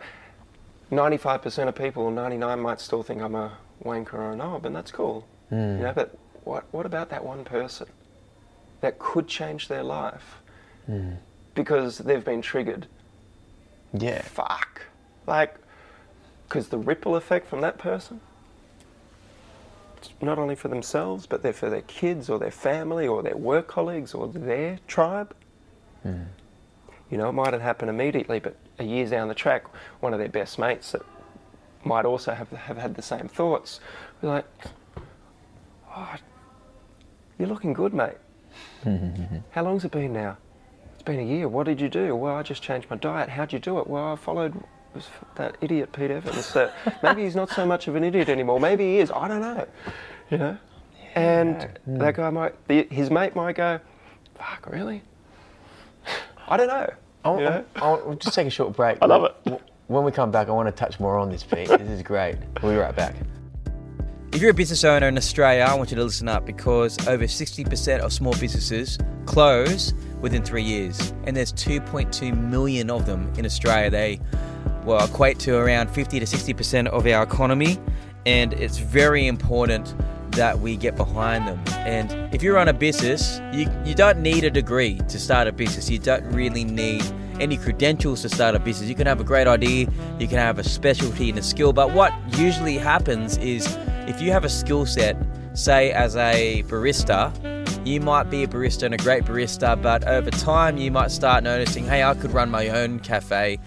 95% 0.92 1.68
of 1.68 1.76
people, 1.76 2.04
or 2.04 2.12
99 2.12 2.60
might 2.60 2.82
still 2.82 3.04
think 3.04 3.22
I'm 3.22 3.36
a 3.36 3.58
wanker 3.84 4.14
or 4.14 4.32
a 4.32 4.36
knob, 4.36 4.66
and 4.66 4.76
that's 4.76 4.92
cool. 4.92 5.28
Hmm. 5.50 5.78
You 5.78 5.84
know, 5.84 5.94
but 5.94 6.18
what, 6.44 6.66
what 6.72 6.86
about 6.86 7.10
that 7.10 7.24
one 7.24 7.44
person 7.44 7.88
that 8.82 9.00
could 9.00 9.28
change 9.28 9.68
their 9.68 9.84
life 9.84 10.42
hmm. 10.86 11.14
because 11.56 12.00
they've 12.00 12.24
been 12.24 12.42
triggered? 12.42 12.88
Yeah. 13.94 14.22
Fuck. 14.22 14.84
Like, 15.28 15.56
because 16.48 16.70
the 16.70 16.78
ripple 16.78 17.16
effect 17.16 17.48
from 17.48 17.62
that 17.62 17.78
person, 17.78 18.20
not 20.22 20.40
only 20.40 20.56
for 20.56 20.68
themselves, 20.68 21.26
but 21.26 21.44
they're 21.44 21.54
for 21.54 21.70
their 21.70 21.84
kids 21.84 22.30
or 22.30 22.40
their 22.40 22.52
family 22.52 23.08
or 23.08 23.22
their 23.24 23.38
work 23.38 23.68
colleagues 23.68 24.14
or 24.14 24.28
their 24.28 24.80
tribe. 24.88 25.36
Hmm. 26.04 26.24
You 27.12 27.18
know, 27.18 27.30
it 27.30 27.34
mightn't 27.34 27.62
happen 27.62 27.90
immediately, 27.90 28.40
but 28.40 28.56
a 28.80 28.84
year 28.84 29.06
down 29.06 29.28
the 29.28 29.36
track, 29.36 29.66
one 30.00 30.14
of 30.14 30.20
their 30.20 30.30
best 30.30 30.58
mates 30.58 30.94
that 30.94 31.02
might 31.84 32.06
also 32.06 32.34
have, 32.34 32.50
have 32.52 32.78
had 32.78 32.96
the 32.96 33.02
same 33.02 33.28
thoughts, 33.28 33.82
be 34.22 34.28
like, 34.28 34.46
oh, 35.96 36.16
you're 37.38 37.50
looking 37.50 37.74
good, 37.74 37.94
mate. 37.94 38.18
How 39.52 39.64
long's 39.64 39.84
it 39.84 39.92
been 39.92 40.14
now? 40.14 40.38
It's 40.94 41.04
been 41.04 41.20
a 41.20 41.24
year. 41.24 41.48
What 41.48 41.66
did 41.66 41.82
you 41.82 41.90
do? 41.90 42.16
Well, 42.16 42.36
I 42.36 42.44
just 42.44 42.64
changed 42.64 42.90
my 42.90 42.96
diet. 42.96 43.30
How'd 43.30 43.52
you 43.52 43.60
do 43.60 43.80
it? 43.80 43.88
Well, 43.88 44.14
I 44.14 44.16
followed 44.16 44.64
was 44.94 45.08
that 45.36 45.56
idiot 45.62 45.92
Pete 45.94 46.12
Evans. 46.12 46.54
That 46.54 46.74
maybe 47.04 47.24
he's 47.24 47.36
not 47.36 47.50
so 47.50 47.66
much 47.66 47.88
of 47.88 47.96
an 47.96 48.04
idiot 48.04 48.30
anymore. 48.30 48.60
Maybe 48.60 48.84
he 48.84 48.98
is. 49.00 49.12
I 49.12 49.28
don't 49.28 49.42
know. 49.42 49.68
You 50.30 50.38
know. 50.38 50.58
And 51.16 51.64
hmm. 51.86 51.98
that 51.98 52.16
guy 52.16 52.30
might, 52.30 52.68
the, 52.68 52.88
his 52.90 53.10
mate 53.10 53.36
might 53.36 53.56
go, 53.56 53.80
"Fuck, 54.36 54.68
really? 54.70 55.02
I 56.48 56.58
don't 56.58 56.68
know." 56.68 56.90
I'll, 57.24 57.38
you 57.38 57.46
know? 57.46 57.66
I'll, 57.78 58.04
I'll 58.08 58.16
just 58.16 58.36
take 58.36 58.48
a 58.48 58.52
short 58.52 58.76
break. 58.76 58.98
I 59.02 59.06
love 59.06 59.24
it. 59.46 59.62
When 59.88 60.04
we 60.04 60.12
come 60.12 60.32
back, 60.32 60.48
I 60.48 60.52
want 60.52 60.68
to 60.68 60.72
touch 60.72 61.00
more 61.00 61.18
on 61.18 61.30
this, 61.30 61.44
Pete. 61.44 61.68
This 61.68 61.82
is 61.90 62.02
great. 62.02 62.38
We'll 62.62 62.72
be 62.72 62.78
right 62.78 62.96
back. 62.96 63.16
If 64.32 64.42
you're 64.42 64.52
a 64.52 64.54
business 64.54 64.86
owner 64.86 65.10
in 65.10 65.18
Australia, 65.18 65.64
I 65.64 65.76
want 65.76 65.92
you 65.92 65.98
to 65.98 66.04
listen 66.04 66.30
up 66.30 66.46
because 66.46 67.06
over 67.08 67.26
60% 67.26 68.00
of 68.00 68.14
small 68.14 68.34
businesses 68.34 68.98
close 69.26 69.94
within 70.22 70.42
three 70.42 70.64
years, 70.64 71.14
and 71.26 71.36
there's 71.36 71.52
2.2 71.52 72.38
million 72.50 72.90
of 72.90 73.06
them 73.06 73.32
in 73.38 73.46
Australia. 73.46 73.90
They 73.90 74.20
well 74.86 75.04
equate 75.04 75.38
to 75.40 75.58
around 75.58 75.90
50 75.90 76.22
to 76.22 76.26
60% 76.26 76.88
of 76.88 77.06
our 77.08 77.24
economy, 77.24 77.78
and 78.26 78.54
it's 78.54 78.78
very 78.78 79.28
important 79.28 79.94
that 80.34 80.60
we 80.60 80.76
get 80.76 80.96
behind 80.96 81.48
them. 81.48 81.62
And 81.70 82.34
if 82.34 82.42
you 82.44 82.54
run 82.54 82.68
a 82.68 82.74
business, 82.74 83.40
you, 83.54 83.70
you 83.86 83.96
don't 83.96 84.20
need 84.20 84.44
a 84.44 84.50
degree 84.50 84.96
to 85.10 85.20
start 85.20 85.48
a 85.48 85.52
business. 85.52 85.90
You 85.90 86.00
don't 86.00 86.24
really 86.32 86.64
need 86.64 87.04
any 87.40 87.58
credentials 87.58 88.22
to 88.22 88.30
start 88.30 88.56
a 88.56 88.60
business. 88.60 88.88
You 88.88 88.96
can 88.96 89.08
have 89.08 89.20
a 89.20 89.24
great 89.24 89.48
idea, 89.48 89.88
you 90.20 90.28
can 90.28 90.38
have 90.38 90.60
a 90.60 90.64
specialty 90.64 91.30
and 91.30 91.40
a 91.40 91.44
skill, 91.44 91.74
but 91.74 91.92
what 91.92 92.14
usually 92.38 92.78
happens 92.78 93.38
is 93.38 93.68
if 94.08 94.22
you 94.22 94.32
have 94.32 94.46
a 94.46 94.50
skill 94.50 94.86
set, 94.86 95.18
say 95.54 95.92
as 95.92 96.16
a 96.16 96.64
barista, 96.68 97.34
you 97.86 98.00
might 98.00 98.30
be 98.30 98.44
a 98.44 98.48
barista 98.48 98.84
and 98.84 98.94
a 98.94 98.98
great 98.98 99.24
barista, 99.24 99.82
but 99.82 100.08
over 100.08 100.30
time 100.30 100.78
you 100.78 100.92
might 100.92 101.10
start 101.10 101.44
noticing, 101.44 101.86
hey, 101.86 102.04
I 102.04 102.14
could 102.14 102.32
run 102.32 102.52
my 102.52 102.70
own 102.70 103.00
cafe. 103.00 103.58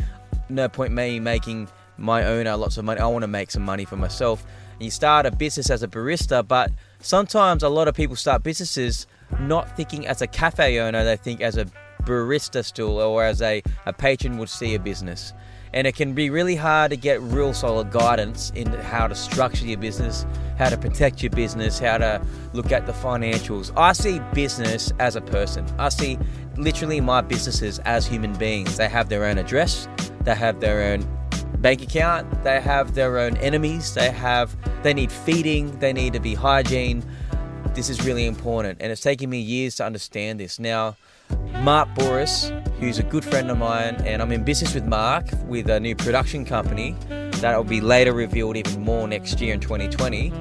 No 0.48 0.68
point 0.68 0.92
me 0.92 1.18
making 1.18 1.68
my 1.96 2.24
owner 2.24 2.56
lots 2.56 2.76
of 2.76 2.84
money. 2.84 3.00
I 3.00 3.06
want 3.06 3.22
to 3.22 3.28
make 3.28 3.50
some 3.50 3.62
money 3.62 3.84
for 3.84 3.96
myself. 3.96 4.44
And 4.74 4.82
you 4.82 4.90
start 4.90 5.26
a 5.26 5.30
business 5.30 5.70
as 5.70 5.82
a 5.82 5.88
barista, 5.88 6.46
but 6.46 6.70
sometimes 7.00 7.62
a 7.62 7.68
lot 7.68 7.88
of 7.88 7.94
people 7.94 8.16
start 8.16 8.42
businesses 8.42 9.06
not 9.40 9.76
thinking 9.76 10.06
as 10.06 10.22
a 10.22 10.26
cafe 10.26 10.78
owner, 10.80 11.04
they 11.04 11.16
think 11.16 11.40
as 11.40 11.56
a 11.56 11.66
barista 12.02 12.64
still 12.64 13.00
or 13.00 13.24
as 13.24 13.40
a, 13.42 13.62
a 13.86 13.92
patron 13.92 14.38
would 14.38 14.48
see 14.48 14.74
a 14.74 14.78
business. 14.78 15.32
And 15.72 15.88
it 15.88 15.96
can 15.96 16.14
be 16.14 16.30
really 16.30 16.54
hard 16.54 16.90
to 16.92 16.96
get 16.96 17.20
real 17.20 17.52
solid 17.52 17.90
guidance 17.90 18.52
in 18.54 18.66
how 18.68 19.08
to 19.08 19.14
structure 19.14 19.66
your 19.66 19.78
business, 19.78 20.24
how 20.56 20.68
to 20.68 20.76
protect 20.76 21.20
your 21.20 21.30
business, 21.30 21.80
how 21.80 21.98
to 21.98 22.24
look 22.52 22.70
at 22.70 22.86
the 22.86 22.92
financials. 22.92 23.72
I 23.76 23.92
see 23.92 24.20
business 24.34 24.92
as 25.00 25.16
a 25.16 25.20
person. 25.20 25.66
I 25.78 25.88
see 25.88 26.16
literally 26.56 27.00
my 27.00 27.22
businesses 27.22 27.80
as 27.80 28.06
human 28.06 28.34
beings. 28.34 28.76
They 28.76 28.88
have 28.88 29.08
their 29.08 29.24
own 29.24 29.38
address, 29.38 29.88
they 30.20 30.36
have 30.36 30.60
their 30.60 30.92
own 30.92 31.08
bank 31.58 31.82
account, 31.82 32.44
they 32.44 32.60
have 32.60 32.94
their 32.94 33.18
own 33.18 33.36
enemies, 33.38 33.94
they 33.94 34.10
have 34.10 34.56
they 34.82 34.94
need 34.94 35.10
feeding, 35.10 35.78
they 35.78 35.92
need 35.92 36.12
to 36.12 36.20
be 36.20 36.34
hygiene. 36.34 37.04
This 37.74 37.88
is 37.88 38.04
really 38.04 38.26
important 38.26 38.78
and 38.80 38.92
it's 38.92 39.00
taken 39.00 39.30
me 39.30 39.40
years 39.40 39.76
to 39.76 39.84
understand 39.84 40.38
this. 40.38 40.58
Now, 40.58 40.96
Mark 41.62 41.88
Bouris, 41.94 42.50
who's 42.78 42.98
a 42.98 43.02
good 43.02 43.24
friend 43.24 43.50
of 43.50 43.58
mine, 43.58 43.96
and 44.04 44.20
I'm 44.20 44.30
in 44.32 44.44
business 44.44 44.74
with 44.74 44.84
Mark 44.84 45.26
with 45.46 45.70
a 45.70 45.80
new 45.80 45.96
production 45.96 46.44
company 46.44 46.96
that 47.40 47.56
will 47.56 47.64
be 47.64 47.80
later 47.80 48.12
revealed 48.12 48.56
even 48.56 48.82
more 48.82 49.08
next 49.08 49.40
year 49.40 49.54
in 49.54 49.60
2020, 49.60 50.32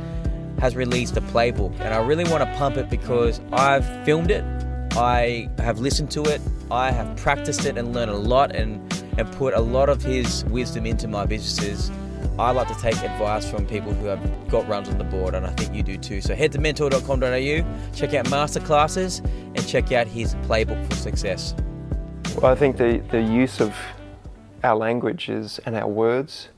has 0.60 0.76
released 0.76 1.16
a 1.18 1.22
playbook. 1.22 1.74
And 1.80 1.94
I 1.94 2.06
really 2.06 2.26
want 2.26 2.44
to 2.44 2.58
pump 2.58 2.78
it 2.78 2.90
because 2.90 3.42
I've 3.52 3.86
filmed 4.06 4.32
it, 4.32 4.44
I 4.94 5.50
have 5.58 5.80
listened 5.80 6.12
to 6.12 6.24
it, 6.24 6.42
I 6.70 6.92
have 6.92 7.16
practiced 7.18 7.66
it 7.66 7.78
and 7.78 7.94
learned 7.94 8.12
a 8.12 8.18
lot 8.18 8.56
and, 8.56 8.82
and 9.18 9.32
put 9.34 9.54
a 9.54 9.60
lot 9.60 9.90
of 9.90 10.02
his 10.02 10.46
wisdom 10.46 10.86
into 10.86 11.08
my 11.08 11.26
businesses. 11.26 11.92
I 12.40 12.52
like 12.52 12.68
to 12.68 12.76
take 12.76 12.96
advice 12.98 13.50
from 13.50 13.68
people 13.68 13.94
who 13.94 14.08
have 14.08 14.50
got 14.50 14.68
runs 14.68 14.90
on 14.90 14.98
the 14.98 15.04
board, 15.04 15.36
and 15.36 15.46
I 15.46 15.52
think 15.52 15.76
you 15.76 15.84
do 15.84 15.98
too. 15.98 16.22
So 16.22 16.34
head 16.34 16.52
to 16.54 16.60
mentor.com.au, 16.60 17.92
check 17.94 18.14
out 18.14 18.26
masterclasses, 18.26 19.24
and 19.56 19.68
check 19.68 19.92
out 19.92 20.08
his 20.08 20.36
playbook 20.36 20.90
for 20.90 20.96
success. 20.96 21.54
Well, 22.38 22.52
I 22.52 22.56
think 22.56 22.78
the, 22.78 23.04
the 23.12 23.22
use 23.22 23.62
of 23.62 23.76
our 24.64 24.76
language 24.76 25.30
is 25.30 25.60
and 25.66 25.76
our 25.76 25.88
words. 25.88 26.50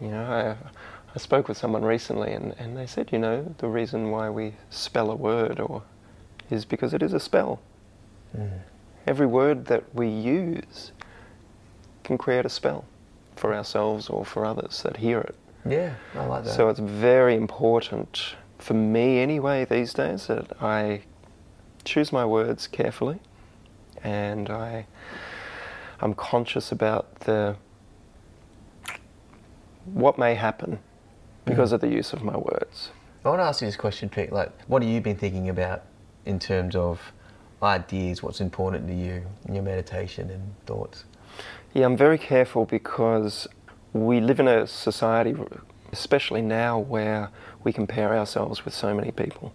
You 0.00 0.08
know, 0.08 0.24
I, 0.24 0.68
I 1.14 1.18
spoke 1.18 1.48
with 1.48 1.56
someone 1.56 1.82
recently, 1.82 2.32
and, 2.32 2.54
and 2.58 2.76
they 2.76 2.86
said, 2.86 3.10
you 3.12 3.18
know, 3.18 3.54
the 3.58 3.68
reason 3.68 4.10
why 4.10 4.28
we 4.28 4.54
spell 4.68 5.10
a 5.10 5.16
word 5.16 5.60
or 5.60 5.82
is 6.50 6.66
because 6.66 6.92
it 6.92 7.02
is 7.02 7.14
a 7.14 7.20
spell. 7.20 7.60
Mm. 8.36 8.60
Every 9.06 9.26
word 9.26 9.64
that 9.66 9.94
we 9.94 10.08
use 10.08 10.92
can 12.04 12.18
create 12.18 12.44
a 12.44 12.48
spell 12.48 12.84
for 13.36 13.54
ourselves 13.54 14.08
or 14.08 14.24
for 14.24 14.44
others 14.44 14.82
that 14.82 14.96
hear 14.98 15.20
it. 15.20 15.34
Yeah, 15.64 15.94
I 16.14 16.26
like 16.26 16.44
that. 16.44 16.54
So 16.54 16.68
it's 16.68 16.80
very 16.80 17.34
important 17.36 18.36
for 18.58 18.74
me 18.74 19.20
anyway 19.20 19.64
these 19.64 19.92
days 19.92 20.26
that 20.28 20.62
I 20.62 21.02
choose 21.84 22.12
my 22.12 22.24
words 22.24 22.66
carefully 22.68 23.18
and 24.04 24.50
I 24.50 24.86
I'm 26.00 26.14
conscious 26.14 26.72
about 26.72 27.20
the 27.20 27.56
what 29.84 30.18
may 30.18 30.34
happen 30.34 30.78
because 31.44 31.70
mm. 31.70 31.74
of 31.74 31.80
the 31.80 31.88
use 31.88 32.12
of 32.12 32.22
my 32.22 32.36
words. 32.36 32.90
I 33.24 33.28
want 33.28 33.40
to 33.40 33.44
ask 33.44 33.60
you 33.60 33.68
this 33.68 33.76
question, 33.76 34.08
Pete. 34.08 34.32
Like, 34.32 34.50
what 34.66 34.82
have 34.82 34.90
you 34.90 35.00
been 35.00 35.16
thinking 35.16 35.48
about 35.48 35.82
in 36.24 36.38
terms 36.38 36.74
of 36.74 37.12
ideas? 37.62 38.22
What's 38.22 38.40
important 38.40 38.88
to 38.88 38.94
you 38.94 39.24
in 39.46 39.54
your 39.54 39.62
meditation 39.62 40.30
and 40.30 40.54
thoughts? 40.66 41.04
Yeah, 41.74 41.86
I'm 41.86 41.96
very 41.96 42.18
careful 42.18 42.66
because 42.66 43.48
we 43.94 44.20
live 44.20 44.40
in 44.40 44.46
a 44.46 44.66
society, 44.66 45.34
especially 45.90 46.42
now, 46.42 46.78
where 46.78 47.30
we 47.64 47.72
compare 47.72 48.14
ourselves 48.14 48.66
with 48.66 48.74
so 48.74 48.94
many 48.94 49.10
people. 49.10 49.54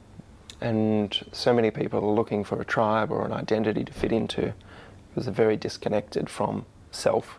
And 0.59 1.15
so 1.31 1.53
many 1.53 1.69
people 1.69 1.99
are 2.03 2.11
looking 2.11 2.43
for 2.43 2.59
a 2.59 2.65
tribe 2.65 3.11
or 3.11 3.23
an 3.23 3.31
identity 3.31 3.85
to 3.85 3.93
fit 3.93 4.11
into 4.11 4.55
because 5.09 5.25
they're 5.25 5.33
very 5.33 5.57
disconnected 5.57 6.27
from 6.27 6.65
self. 6.89 7.37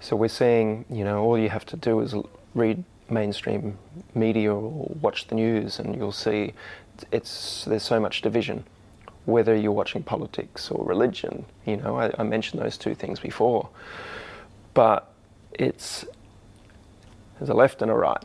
So 0.00 0.16
we're 0.16 0.28
seeing, 0.28 0.84
you 0.90 1.04
know, 1.04 1.22
all 1.22 1.38
you 1.38 1.48
have 1.48 1.64
to 1.66 1.76
do 1.76 2.00
is 2.00 2.14
read 2.54 2.84
mainstream 3.08 3.78
media 4.14 4.54
or 4.54 4.94
watch 5.00 5.28
the 5.28 5.34
news 5.34 5.78
and 5.78 5.96
you'll 5.96 6.12
see 6.12 6.52
it's 7.10 7.64
there's 7.64 7.82
so 7.82 7.98
much 7.98 8.20
division 8.22 8.64
whether 9.24 9.54
you're 9.54 9.72
watching 9.72 10.02
politics 10.02 10.70
or 10.70 10.84
religion 10.84 11.44
you 11.66 11.76
know 11.76 11.96
I, 11.96 12.12
I 12.18 12.22
mentioned 12.22 12.62
those 12.62 12.76
two 12.76 12.94
things 12.94 13.20
before 13.20 13.68
but 14.74 15.12
it's 15.52 16.04
there's 17.38 17.50
a 17.50 17.54
left 17.54 17.82
and 17.82 17.90
a 17.90 17.94
right 17.94 18.24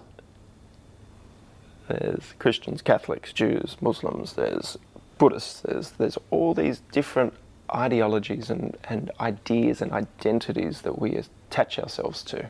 there's 1.87 2.33
Christians, 2.39 2.81
Catholics, 2.81 3.31
Jews, 3.33 3.77
Muslims, 3.81 4.33
there's 4.33 4.77
Buddhists, 5.17 5.61
there's, 5.61 5.91
there's 5.91 6.17
all 6.31 6.53
these 6.53 6.81
different 6.91 7.33
ideologies 7.73 8.49
and, 8.49 8.77
and 8.85 9.11
ideas 9.19 9.81
and 9.81 9.91
identities 9.91 10.81
that 10.81 10.99
we 10.99 11.15
attach 11.15 11.79
ourselves 11.79 12.23
to. 12.23 12.49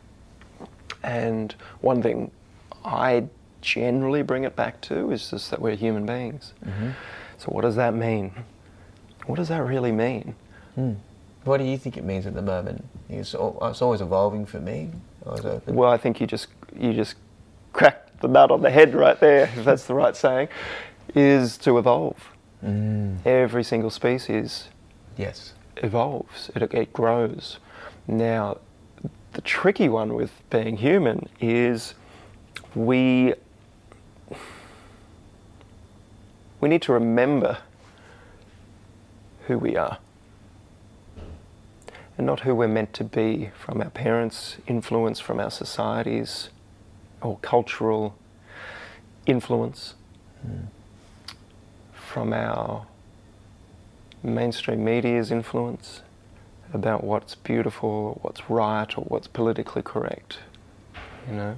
And 1.04 1.54
one 1.82 2.02
thing 2.02 2.32
I 2.84 3.26
generally 3.62 4.22
bring 4.22 4.44
it 4.44 4.56
back 4.56 4.82
to 4.82 5.12
is 5.12 5.30
just 5.30 5.52
that 5.52 5.62
we're 5.62 5.76
human 5.76 6.06
beings. 6.06 6.54
Mm-hmm. 6.66 6.90
So, 7.38 7.48
what 7.48 7.62
does 7.62 7.76
that 7.76 7.94
mean? 7.94 8.32
What 9.26 9.36
does 9.36 9.50
that 9.50 9.64
really 9.64 9.92
mean? 9.92 10.36
Mm. 10.78 10.98
What 11.44 11.58
do 11.58 11.64
you 11.64 11.78
think 11.78 11.98
it 11.98 12.04
means 12.04 12.26
at 12.26 12.34
the 12.34 12.42
moment? 12.42 12.86
It's, 13.10 13.34
it's 13.34 13.82
always 13.82 14.02
evolving 14.02 14.46
for 14.46 14.60
me. 14.60 14.92
Well, 15.68 15.92
I 15.92 15.98
think 15.98 16.22
you 16.22 16.28
just 16.28 16.48
you 16.78 16.94
just 16.94 17.16
cracked 17.74 18.22
the 18.22 18.28
nut 18.28 18.52
on 18.52 18.62
the 18.62 18.70
head 18.70 18.94
right 18.94 19.20
there, 19.20 19.44
if 19.44 19.66
that's 19.66 19.86
the 19.86 19.94
right 19.94 20.16
saying, 20.16 20.50
is 21.16 21.58
to 21.60 21.78
evolve. 21.78 22.32
Mm. 22.64 23.26
Every 23.26 23.64
single 23.64 23.90
species 23.90 24.70
yes. 25.16 25.54
evolves, 25.78 26.50
it, 26.56 26.74
it 26.74 26.92
grows. 26.92 27.60
Now, 28.08 28.58
the 29.34 29.42
tricky 29.42 29.90
one 29.90 30.14
with 30.16 30.32
being 30.50 30.78
human 30.78 31.30
is 31.40 31.94
we 32.74 33.34
we 36.68 36.70
need 36.70 36.82
to 36.82 36.92
remember 36.92 37.60
who 39.46 39.58
we 39.58 39.78
are 39.78 40.00
and 42.18 42.28
not 42.28 42.42
who 42.42 42.54
we're 42.54 42.68
meant 42.68 42.92
to 42.92 43.06
be 43.06 43.52
from 43.58 43.80
our 43.80 43.90
parents' 43.90 44.58
influence, 44.68 45.22
from 45.22 45.40
our 45.40 45.50
societies, 45.50 46.50
or 47.22 47.38
cultural 47.38 48.18
influence, 49.26 49.94
mm. 50.46 50.68
from 51.94 52.34
our 52.34 52.86
mainstream 54.22 54.84
media's 54.84 55.32
influence 55.32 56.02
about 56.74 57.02
what's 57.02 57.34
beautiful, 57.34 58.20
what's 58.24 58.50
right, 58.50 58.98
or 58.98 59.06
what's 59.06 59.28
politically 59.28 59.84
correct. 59.84 60.40
You 61.30 61.36
know, 61.36 61.56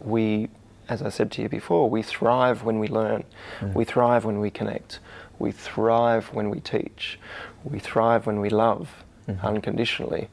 we, 0.00 0.48
as 0.88 1.02
I 1.02 1.08
said 1.10 1.30
to 1.32 1.42
you 1.42 1.48
before, 1.48 1.88
we 1.90 2.02
thrive 2.02 2.62
when 2.64 2.78
we 2.78 2.88
learn, 2.88 3.24
Mm. 3.60 3.74
we 3.74 3.84
thrive 3.84 4.24
when 4.24 4.38
we 4.40 4.50
connect, 4.50 5.00
we 5.38 5.52
thrive 5.52 6.28
when 6.32 6.50
we 6.50 6.60
teach, 6.60 7.18
we 7.64 7.78
thrive 7.78 8.26
when 8.26 8.40
we 8.40 8.48
love 8.50 9.04
Mhm. 9.28 9.42
unconditionally. 9.42 10.28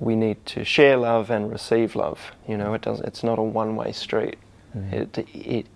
We 0.00 0.14
need 0.16 0.44
to 0.46 0.64
share 0.64 0.96
love 0.96 1.30
and 1.30 1.50
receive 1.50 1.94
love. 1.96 2.32
You 2.46 2.56
know, 2.56 2.72
it 2.74 2.82
does. 2.82 3.00
It's 3.00 3.22
not 3.22 3.38
a 3.38 3.42
one-way 3.42 3.92
street. 3.92 4.38
Mhm. 4.76 4.92
It, 4.92 5.18
it, 5.34 5.66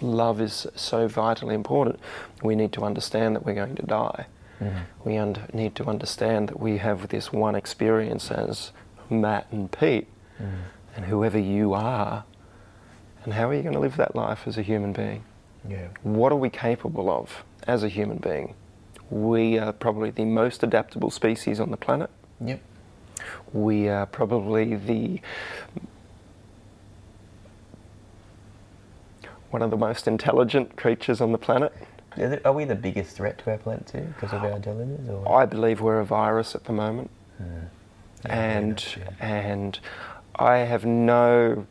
love 0.00 0.40
is 0.40 0.66
so 0.74 1.06
vitally 1.08 1.54
important. 1.54 1.98
We 2.42 2.54
need 2.56 2.72
to 2.72 2.82
understand 2.82 3.36
that 3.36 3.44
we're 3.44 3.54
going 3.54 3.76
to 3.76 3.86
die. 3.86 4.26
Mm. 4.60 4.70
We 5.04 5.16
und- 5.18 5.52
need 5.52 5.74
to 5.76 5.84
understand 5.84 6.48
that 6.48 6.60
we 6.60 6.78
have 6.78 7.08
this 7.08 7.32
one 7.32 7.54
experience 7.56 8.30
as 8.30 8.72
Matt 9.10 9.46
and 9.52 9.70
Pete, 9.70 10.06
Mm. 10.40 10.44
and 10.96 11.04
whoever 11.06 11.38
you 11.38 11.74
are, 11.74 12.24
and 13.24 13.34
how 13.34 13.48
are 13.48 13.54
you 13.54 13.62
going 13.62 13.74
to 13.74 13.80
live 13.80 13.96
that 13.96 14.14
life 14.14 14.46
as 14.46 14.58
a 14.58 14.62
human 14.62 14.92
being? 14.92 15.24
Yeah. 15.68 15.88
What 16.02 16.32
are 16.32 16.36
we 16.36 16.50
capable 16.50 17.10
of 17.10 17.44
as 17.66 17.82
a 17.82 17.88
human 17.88 18.18
being? 18.18 18.54
We 19.10 19.58
are 19.58 19.72
probably 19.72 20.10
the 20.10 20.24
most 20.24 20.62
adaptable 20.62 21.10
species 21.10 21.60
on 21.60 21.70
the 21.70 21.76
planet. 21.76 22.10
Yep. 22.40 22.60
We 23.52 23.88
are 23.88 24.06
probably 24.06 24.74
the 24.74 25.20
one 29.50 29.62
of 29.62 29.70
the 29.70 29.76
most 29.76 30.08
intelligent 30.08 30.76
creatures 30.76 31.20
on 31.20 31.30
the 31.32 31.38
planet. 31.38 31.72
Are 32.44 32.52
we 32.52 32.64
the 32.64 32.74
biggest 32.74 33.16
threat 33.16 33.38
to 33.38 33.50
our 33.50 33.58
planet 33.58 33.86
too 33.86 34.12
because 34.14 34.32
of 34.32 34.42
our 34.42 34.52
intelligence? 34.52 35.08
Or? 35.08 35.40
I 35.40 35.46
believe 35.46 35.80
we're 35.80 36.00
a 36.00 36.04
virus 36.04 36.54
at 36.54 36.64
the 36.64 36.72
moment. 36.72 37.10
Mm. 37.40 37.68
Yeah, 38.24 38.32
and 38.32 38.70
much, 38.70 38.98
and 39.20 39.78
I 40.36 40.58
have 40.58 40.84
no 40.84 41.66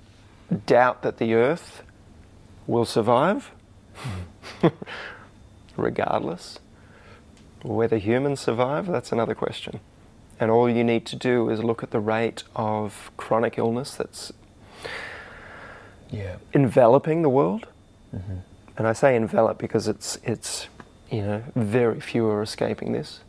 doubt 0.52 1.02
that 1.02 1.18
the 1.18 1.34
Earth 1.34 1.84
will 2.68 2.86
survive, 2.86 3.52
regardless. 5.78 6.60
Whether 7.64 7.98
humans 7.98 8.40
survive, 8.40 8.88
that's 8.88 9.12
another 9.12 9.36
question. 9.36 9.80
And 10.40 10.50
all 10.50 10.70
you 10.70 10.84
need 10.84 11.06
to 11.08 11.16
do 11.16 11.50
is 11.50 11.64
look 11.64 11.84
at 11.84 11.92
the 11.92 12.00
rate 12.00 12.44
of 12.56 13.12
chronic 13.18 13.58
illness 13.58 13.96
that's 13.96 14.34
yeah. 16.10 16.38
enveloping 16.54 17.22
the 17.22 17.30
world. 17.30 17.68
hmm 18.12 18.40
And 18.78 18.88
I 18.88 18.94
say 18.94 19.16
envelop 19.16 19.58
because 19.58 19.88
it's 19.88 20.18
it's 20.24 20.68
you 21.12 21.22
know 21.22 21.44
very 21.56 22.00
few 22.00 22.28
are 22.28 22.42
escaping 22.42 22.94
this. 22.94 23.22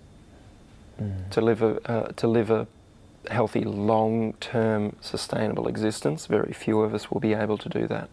Mm. 1.00 1.30
to 1.30 1.40
live 1.40 1.62
a 1.62 1.90
uh, 1.90 2.12
to 2.16 2.28
live 2.28 2.50
a 2.50 2.66
healthy, 3.30 3.62
long-term, 3.64 4.96
sustainable 5.00 5.68
existence. 5.68 6.26
Very 6.26 6.52
few 6.52 6.80
of 6.80 6.94
us 6.94 7.10
will 7.10 7.20
be 7.20 7.34
able 7.34 7.58
to 7.58 7.68
do 7.68 7.86
that 7.88 8.08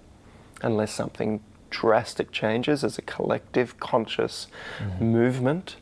unless 0.61 0.91
something 0.93 1.41
drastic 1.69 2.31
changes 2.31 2.83
as 2.83 2.97
a 2.97 3.01
collective, 3.01 3.79
conscious 3.79 4.47
Mhm. 4.79 5.01
movement 5.01 5.75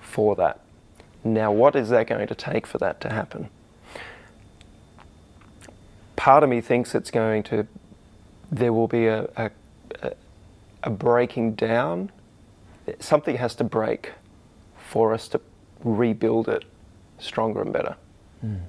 for 0.00 0.34
that. 0.36 0.60
Now, 1.24 1.52
what 1.52 1.76
is 1.76 1.88
that 1.90 2.06
going 2.06 2.26
to 2.26 2.34
take 2.34 2.66
for 2.66 2.78
that 2.78 3.00
to 3.02 3.10
happen? 3.10 3.50
Part 6.16 6.42
of 6.42 6.48
me 6.50 6.60
thinks 6.60 6.94
it's 6.94 7.10
going 7.10 7.42
to. 7.44 7.66
There 8.50 8.72
will 8.72 8.88
be 8.88 9.06
a, 9.06 9.28
a, 9.36 9.50
a 10.82 10.90
breaking 10.90 11.54
down. 11.54 12.10
Something 12.98 13.36
has 13.36 13.54
to 13.56 13.64
break 13.64 14.12
for 14.78 15.12
us 15.12 15.28
to 15.28 15.40
rebuild 15.84 16.48
it 16.48 16.64
stronger 17.18 17.60
and 17.60 17.72
better. 17.72 17.96
Mm. 18.44 18.60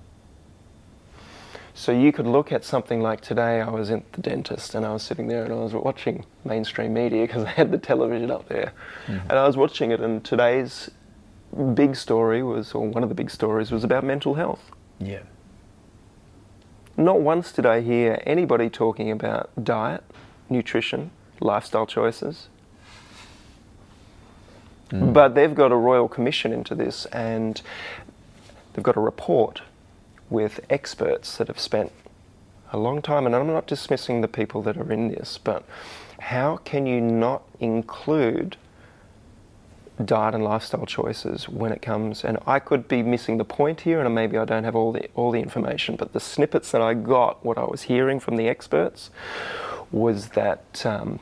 So 1.73 1.91
you 1.93 2.11
could 2.11 2.27
look 2.27 2.51
at 2.51 2.65
something 2.65 2.99
like 3.01 3.21
today. 3.21 3.61
I 3.61 3.69
was 3.69 3.89
at 3.89 4.11
the 4.11 4.21
dentist 4.21 4.75
and 4.75 4.85
I 4.85 4.91
was 4.91 5.01
sitting 5.01 5.27
there 5.27 5.45
and 5.45 5.53
I 5.53 5.55
was 5.55 5.73
watching 5.73 6.25
mainstream 6.43 6.93
media 6.93 7.21
because 7.27 7.45
they 7.45 7.51
had 7.51 7.71
the 7.71 7.77
television 7.77 8.29
up 8.31 8.49
there, 8.49 8.73
Mhm. 9.07 9.21
and 9.29 9.31
I 9.33 9.47
was 9.47 9.55
watching 9.55 9.91
it. 9.91 10.01
And 10.01 10.23
today's 10.23 10.91
big 11.73 11.95
story 11.95 12.43
was, 12.43 12.73
or 12.73 12.85
one 12.87 13.01
of 13.03 13.09
the 13.09 13.15
big 13.15 13.29
stories 13.31 13.71
was 13.71 13.83
about 13.83 14.03
mental 14.03 14.35
health. 14.35 14.71
Yeah. 14.99 15.21
Not 16.97 17.21
once 17.21 17.53
did 17.53 17.65
I 17.65 17.79
hear 17.79 18.21
anybody 18.25 18.69
talking 18.69 19.09
about 19.09 19.49
diet, 19.63 20.03
nutrition, 20.49 21.11
lifestyle 21.39 21.85
choices. 21.85 22.49
Mm. 24.89 25.13
But 25.13 25.33
they've 25.35 25.55
got 25.55 25.71
a 25.71 25.75
royal 25.77 26.07
commission 26.09 26.51
into 26.51 26.75
this, 26.75 27.05
and 27.07 27.61
they've 28.79 28.83
got 28.85 28.95
a 28.95 29.01
report 29.01 29.61
with 30.29 30.61
experts 30.69 31.35
that 31.35 31.49
have 31.49 31.59
spent 31.59 31.91
a 32.71 32.77
long 32.77 33.01
time. 33.01 33.25
And 33.25 33.35
I'm 33.35 33.47
not 33.47 33.67
dismissing 33.67 34.21
the 34.21 34.27
people 34.29 34.61
that 34.61 34.77
are 34.77 34.89
in 34.89 35.09
this, 35.09 35.37
but 35.37 35.65
how 36.19 36.57
can 36.63 36.85
you 36.85 37.01
not 37.01 37.41
include 37.59 38.55
diet 40.05 40.33
and 40.33 40.45
lifestyle 40.45 40.85
choices 40.85 41.49
when 41.49 41.73
it 41.73 41.81
comes? 41.81 42.23
And 42.23 42.37
I 42.47 42.59
could 42.59 42.87
be 42.87 43.03
missing 43.03 43.37
the 43.37 43.43
point 43.43 43.81
here, 43.81 43.99
and 43.99 44.15
maybe 44.15 44.37
I 44.37 44.45
don't 44.45 44.63
have 44.63 44.77
all 44.77 44.93
the 44.93 45.09
all 45.13 45.31
the 45.31 45.41
information. 45.41 45.97
But 45.97 46.13
the 46.13 46.21
snippets 46.21 46.71
that 46.71 46.81
I 46.81 46.93
got, 46.93 47.43
what 47.43 47.57
I 47.57 47.65
was 47.65 47.81
hearing 47.81 48.21
from 48.21 48.37
the 48.37 48.47
experts, 48.47 49.09
was 49.91 50.29
that 50.29 50.85
um, 50.85 51.19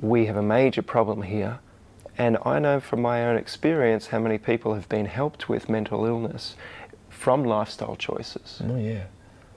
we 0.00 0.26
have 0.26 0.36
a 0.36 0.42
major 0.42 0.82
problem 0.82 1.22
here. 1.22 1.58
And 2.16 2.36
I 2.44 2.58
know 2.58 2.80
from 2.80 3.02
my 3.02 3.24
own 3.24 3.36
experience 3.36 4.08
how 4.08 4.18
many 4.18 4.36
people 4.36 4.74
have 4.74 4.88
been 4.88 5.06
helped 5.06 5.48
with 5.48 5.70
mental 5.70 6.04
illness 6.04 6.54
from 7.20 7.44
lifestyle 7.44 7.96
choices, 7.96 8.62
Oh 8.66 8.76
yeah. 8.76 9.04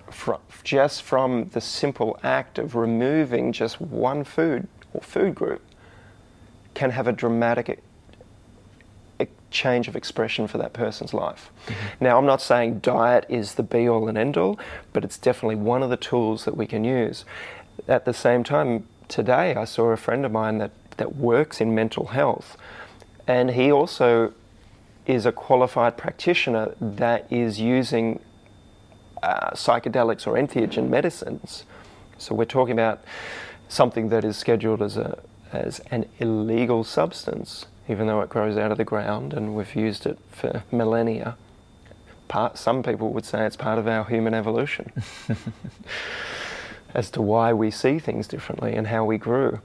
fr- 0.09 0.43
just 0.65 1.01
from 1.01 1.47
the 1.53 1.61
simple 1.61 2.19
act 2.21 2.59
of 2.59 2.75
removing 2.75 3.53
just 3.53 3.79
one 3.79 4.25
food 4.25 4.67
or 4.93 4.99
food 4.99 5.33
group 5.33 5.61
can 6.73 6.89
have 6.91 7.07
a 7.07 7.13
dramatic 7.13 7.81
change 9.49 9.87
of 9.87 9.95
expression 9.95 10.45
for 10.45 10.57
that 10.57 10.73
person's 10.73 11.13
life. 11.13 11.51
Mm-hmm. 11.67 12.03
Now, 12.03 12.17
I'm 12.17 12.25
not 12.25 12.41
saying 12.41 12.79
diet 12.79 13.25
is 13.29 13.53
the 13.53 13.63
be 13.63 13.87
all 13.87 14.09
and 14.09 14.17
end 14.17 14.35
all, 14.35 14.59
but 14.91 15.05
it's 15.05 15.17
definitely 15.17 15.55
one 15.55 15.81
of 15.83 15.89
the 15.89 15.95
tools 15.95 16.43
that 16.43 16.57
we 16.57 16.65
can 16.65 16.83
use. 16.83 17.23
At 17.87 18.03
the 18.03 18.13
same 18.13 18.43
time, 18.43 18.87
today 19.07 19.55
I 19.55 19.63
saw 19.63 19.91
a 19.91 19.97
friend 19.97 20.25
of 20.25 20.33
mine 20.33 20.57
that, 20.57 20.71
that 20.97 21.15
works 21.15 21.61
in 21.61 21.73
mental 21.73 22.07
health, 22.07 22.57
and 23.25 23.51
he 23.51 23.71
also 23.71 24.33
is 25.05 25.25
a 25.25 25.31
qualified 25.31 25.97
practitioner 25.97 26.73
that 26.79 27.31
is 27.31 27.59
using 27.59 28.19
uh, 29.21 29.51
psychedelics 29.51 30.27
or 30.27 30.33
entheogen 30.33 30.89
medicines. 30.89 31.65
So 32.17 32.35
we're 32.35 32.45
talking 32.45 32.73
about 32.73 33.03
something 33.67 34.09
that 34.09 34.23
is 34.23 34.37
scheduled 34.37 34.81
as 34.81 34.97
a 34.97 35.19
as 35.53 35.79
an 35.91 36.05
illegal 36.19 36.83
substance, 36.83 37.67
even 37.87 38.07
though 38.07 38.21
it 38.21 38.29
grows 38.29 38.57
out 38.57 38.71
of 38.71 38.77
the 38.77 38.83
ground 38.83 39.33
and 39.33 39.55
we've 39.55 39.75
used 39.75 40.05
it 40.05 40.17
for 40.31 40.63
millennia. 40.71 41.37
Part, 42.27 42.57
some 42.57 42.81
people 42.81 43.13
would 43.13 43.25
say 43.25 43.45
it's 43.45 43.55
part 43.55 43.77
of 43.77 43.87
our 43.87 44.03
human 44.05 44.33
evolution 44.33 44.91
as 46.95 47.11
to 47.11 47.21
why 47.21 47.53
we 47.53 47.69
see 47.69 47.99
things 47.99 48.27
differently 48.27 48.73
and 48.73 48.87
how 48.87 49.05
we 49.05 49.19
grew, 49.19 49.59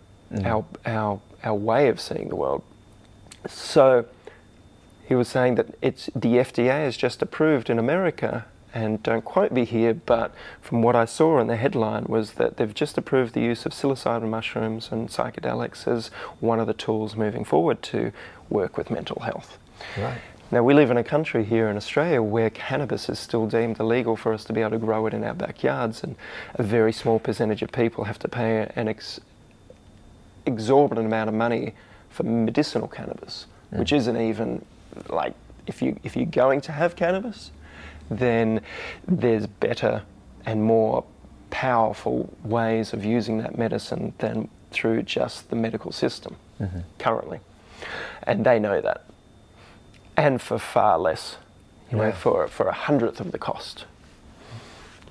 our, 0.45 0.65
our, 0.85 1.21
our 1.43 1.55
way 1.55 1.89
of 1.89 1.99
seeing 1.99 2.29
the 2.29 2.37
world. 2.37 2.63
So 3.47 4.05
he 5.09 5.15
was 5.15 5.27
saying 5.27 5.55
that 5.55 5.69
it's 5.81 6.11
the 6.15 6.35
FDA 6.35 6.85
has 6.85 6.95
just 6.95 7.23
approved 7.23 7.71
in 7.71 7.79
America, 7.79 8.45
and 8.75 9.03
don't 9.03 9.25
quote 9.25 9.51
me 9.51 9.65
here, 9.65 9.95
but 9.95 10.35
from 10.61 10.83
what 10.83 10.95
I 10.95 11.07
saw 11.07 11.41
in 11.41 11.47
the 11.47 11.57
headline 11.57 12.05
was 12.05 12.33
that 12.33 12.59
they've 12.59 12.75
just 12.75 12.99
approved 12.99 13.33
the 13.33 13.41
use 13.41 13.65
of 13.65 13.73
psilocybin 13.73 14.29
mushrooms 14.29 14.91
and 14.93 15.09
psychedelics 15.09 15.89
as 15.89 16.09
one 16.41 16.61
of 16.61 16.67
the 16.67 16.75
tools 16.75 17.17
moving 17.17 17.43
forward 17.43 17.81
to 17.85 18.13
work 18.51 18.77
with 18.77 18.91
mental 18.91 19.23
health. 19.23 19.57
Right. 19.97 20.21
Now 20.51 20.63
we 20.63 20.75
live 20.75 20.91
in 20.91 20.99
a 20.99 21.05
country 21.05 21.43
here 21.43 21.69
in 21.69 21.79
Australia 21.79 22.21
where 22.21 22.51
cannabis 22.51 23.09
is 23.09 23.19
still 23.19 23.47
deemed 23.47 23.81
illegal 23.81 24.15
for 24.15 24.35
us 24.35 24.45
to 24.45 24.53
be 24.53 24.61
able 24.61 24.73
to 24.73 24.79
grow 24.79 25.07
it 25.07 25.15
in 25.15 25.25
our 25.25 25.33
backyards, 25.33 26.05
and 26.05 26.17
a 26.57 26.63
very 26.63 26.93
small 26.93 27.19
percentage 27.19 27.63
of 27.63 27.73
people 27.73 28.05
have 28.05 28.19
to 28.19 28.29
pay 28.29 28.71
an 28.77 28.89
ex- 28.89 29.21
exorbitant 30.45 31.07
amount 31.07 31.29
of 31.29 31.35
money 31.35 31.73
for 32.11 32.25
medicinal 32.25 32.89
cannabis, 32.89 33.47
which 33.71 33.91
mm. 33.91 33.97
isn't 33.97 34.21
even 34.21 34.67
like 35.09 35.35
if 35.67 35.83
you 35.83 35.99
if 36.03 36.17
you're 36.17 36.27
going 36.27 36.61
to 36.63 36.73
have 36.73 36.97
cannabis, 36.97 37.51
then 38.11 38.61
there's 39.07 39.47
better 39.47 40.03
and 40.47 40.63
more 40.63 41.05
powerful 41.51 42.33
ways 42.43 42.93
of 42.93 43.05
using 43.05 43.39
that 43.39 43.59
medicine 43.59 44.13
than 44.19 44.49
through 44.71 45.03
just 45.03 45.51
the 45.51 45.57
medical 45.57 45.93
system 45.93 46.37
mm-hmm. 46.61 46.81
currently, 46.99 47.41
and 48.25 48.45
they 48.45 48.59
know 48.59 48.81
that, 48.81 49.05
and 50.17 50.41
for 50.41 50.59
far 50.59 50.99
less, 50.99 51.37
you 51.91 51.99
know, 51.99 52.13
for 52.13 52.49
for 52.49 52.67
a 52.67 52.75
hundredth 52.75 53.21
of 53.21 53.33
the 53.33 53.39
cost. 53.39 53.85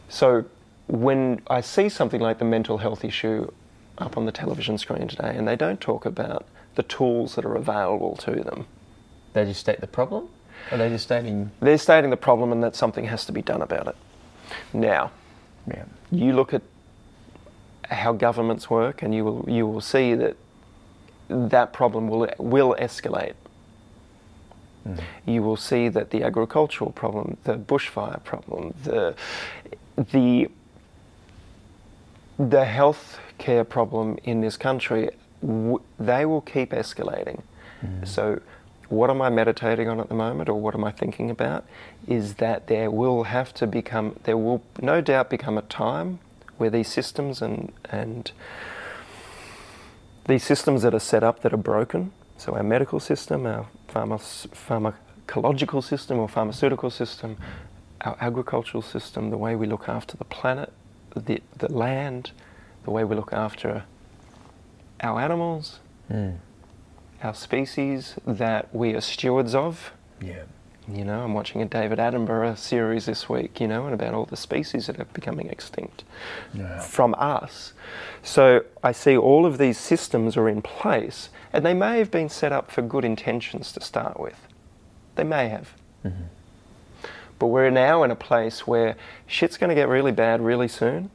So 0.10 0.46
when 0.88 1.42
I 1.48 1.62
see 1.62 1.90
something 1.90 2.22
like 2.22 2.40
the 2.40 2.46
mental 2.46 2.78
health 2.78 3.04
issue 3.04 3.52
up 3.98 4.18
on 4.18 4.26
the 4.26 4.32
television 4.32 4.78
screen 4.78 5.08
today, 5.08 5.36
and 5.36 5.48
they 5.48 5.56
don't 5.56 5.82
talk 5.82 6.06
about 6.06 6.46
the 6.76 6.84
tools 6.84 7.36
that 7.36 7.44
are 7.46 7.56
available 7.56 8.16
to 8.18 8.32
them, 8.32 8.68
They 9.38 9.46
just 9.46 9.60
state 9.60 9.82
the 9.82 9.88
problem? 9.88 10.30
Or 10.72 10.80
they 10.80 10.90
just 10.90 11.04
stating, 11.04 11.52
they're 11.60 11.78
stating 11.78 12.10
the 12.10 12.18
problem 12.18 12.52
and 12.52 12.64
that 12.64 12.76
something 12.76 13.06
has 13.06 13.24
to 13.26 13.32
be 13.32 13.44
done 13.44 13.62
about 13.62 13.88
it. 13.88 13.96
Now, 14.74 15.12
yeah. 15.68 15.84
you 16.10 16.34
look 16.34 16.56
at 16.56 16.64
how 17.84 18.14
governments 18.14 18.68
work, 18.68 19.04
and 19.04 19.14
you 19.14 19.24
will 19.24 19.46
you 19.48 19.68
will 19.68 19.80
see 19.80 20.16
that 20.16 20.36
that 21.30 21.72
problem 21.72 22.08
will 22.08 22.28
will 22.40 22.76
escalate. 22.80 23.36
Mm. 24.88 25.02
You 25.28 25.44
will 25.44 25.56
see 25.56 25.88
that 25.90 26.10
the 26.10 26.24
agricultural 26.24 26.92
problem, 26.92 27.38
the 27.44 27.58
bushfire 27.58 28.24
problem, 28.24 28.74
the 28.84 29.14
the 29.96 30.50
the 32.40 32.66
health 32.66 33.20
care 33.38 33.64
problem 33.64 34.18
in 34.24 34.42
this 34.42 34.58
country, 34.58 35.12
w- 35.42 35.82
they 36.00 36.26
will 36.26 36.42
keep 36.42 36.72
escalating. 36.72 37.42
Mm. 37.86 38.08
So, 38.08 38.42
what 38.90 39.10
am 39.10 39.22
I 39.22 39.30
meditating 39.30 39.88
on 39.90 40.00
at 40.00 40.08
the 40.08 40.16
moment, 40.16 40.50
or 40.50 40.60
what 40.60 40.74
am 40.74 40.84
I 40.84 40.92
thinking 40.92 41.30
about? 41.30 41.66
Is 42.08 42.36
that 42.36 42.68
there 42.68 42.90
will 42.90 43.24
have 43.24 43.54
to 43.56 43.68
become, 43.68 44.20
there 44.24 44.38
will 44.38 44.62
no 44.82 45.02
doubt 45.02 45.30
become 45.30 45.58
a 45.58 45.62
time 45.64 46.20
where 46.58 46.70
these 46.70 46.88
systems 46.88 47.42
and 47.42 47.72
and 47.92 48.32
these 50.26 50.44
systems 50.44 50.82
that 50.82 50.94
are 50.94 51.00
set 51.00 51.24
up 51.24 51.42
that 51.42 51.54
are 51.54 51.58
broken, 51.58 52.12
so 52.38 52.54
our 52.54 52.64
medical 52.64 53.00
system, 53.00 53.46
our 53.46 53.68
pharma- 53.88 54.48
pharmacological 55.28 55.82
system 55.84 56.20
or 56.20 56.28
pharmaceutical 56.28 56.90
system, 56.90 57.38
our 58.02 58.18
agricultural 58.20 58.82
system, 58.82 59.30
the 59.30 59.38
way 59.38 59.56
we 59.56 59.66
look 59.66 59.88
after 59.88 60.18
the 60.18 60.26
planet, 60.26 60.74
the, 61.16 61.42
the 61.58 61.72
land, 61.72 62.32
the 62.84 62.92
way 62.92 63.04
we 63.06 63.16
look 63.16 63.32
after 63.34 63.84
our 65.02 65.20
animals, 65.22 65.80
Mm. 66.12 66.38
Our 67.24 67.34
species 67.34 68.16
that 68.26 68.74
we 68.74 68.94
are 68.94 69.02
stewards 69.02 69.56
of. 69.56 69.92
Yeah. 70.22 70.44
You 70.90 71.04
know, 71.04 71.22
I'm 71.24 71.34
watching 71.34 71.62
a 71.62 71.66
David 71.66 72.00
Attenborough 72.00 72.58
series 72.58 73.08
this 73.08 73.28
week, 73.28 73.60
you 73.60 73.68
know, 73.68 73.86
and 73.86 73.94
about 73.94 74.14
all 74.14 74.24
the 74.26 74.38
species 74.38 74.88
that 74.88 75.00
are 75.00 75.06
becoming 75.06 75.50
extinct 75.50 76.06
Yeah. 76.54 76.80
from 76.80 77.14
us. 77.18 77.74
So 78.24 78.64
I 78.84 78.94
see 78.94 79.18
all 79.18 79.46
of 79.46 79.58
these 79.58 79.78
systems 79.78 80.38
are 80.38 80.48
in 80.48 80.62
place, 80.62 81.30
and 81.52 81.66
they 81.66 81.74
may 81.74 81.98
have 82.00 82.10
been 82.10 82.30
set 82.30 82.54
up 82.54 82.72
for 82.72 82.82
good 82.82 83.04
intentions 83.04 83.74
to 83.74 83.82
start 83.82 84.18
with. 84.20 84.48
They 85.16 85.26
may 85.26 85.50
have. 85.50 85.74
Mm-hmm. 86.06 86.24
But 87.40 87.48
we're 87.48 87.70
now 87.70 88.04
in 88.04 88.12
a 88.12 88.16
place 88.16 88.66
where 88.66 88.96
shit's 89.28 89.58
going 89.58 89.70
to 89.70 89.76
get 89.76 89.90
really 89.90 90.12
bad 90.14 90.42
really 90.42 90.68
soon. 90.70 91.10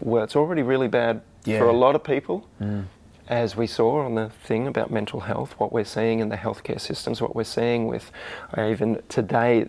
Well, 0.00 0.22
it's 0.22 0.36
already 0.36 0.62
really 0.62 0.88
bad 0.88 1.22
Yeah. 1.44 1.58
for 1.58 1.66
a 1.66 1.72
lot 1.72 1.94
of 1.96 2.04
people, 2.04 2.46
mm. 2.60 2.84
As 3.28 3.54
we 3.54 3.66
saw 3.66 4.04
on 4.04 4.14
the 4.14 4.30
thing 4.30 4.66
about 4.66 4.90
mental 4.90 5.20
health, 5.20 5.54
what 5.58 5.72
we're 5.72 5.84
seeing 5.84 6.20
in 6.20 6.30
the 6.30 6.36
healthcare 6.36 6.80
systems, 6.80 7.20
what 7.20 7.36
we're 7.36 7.44
seeing 7.44 7.86
with, 7.86 8.10
I 8.54 8.70
even 8.70 9.02
today, 9.08 9.66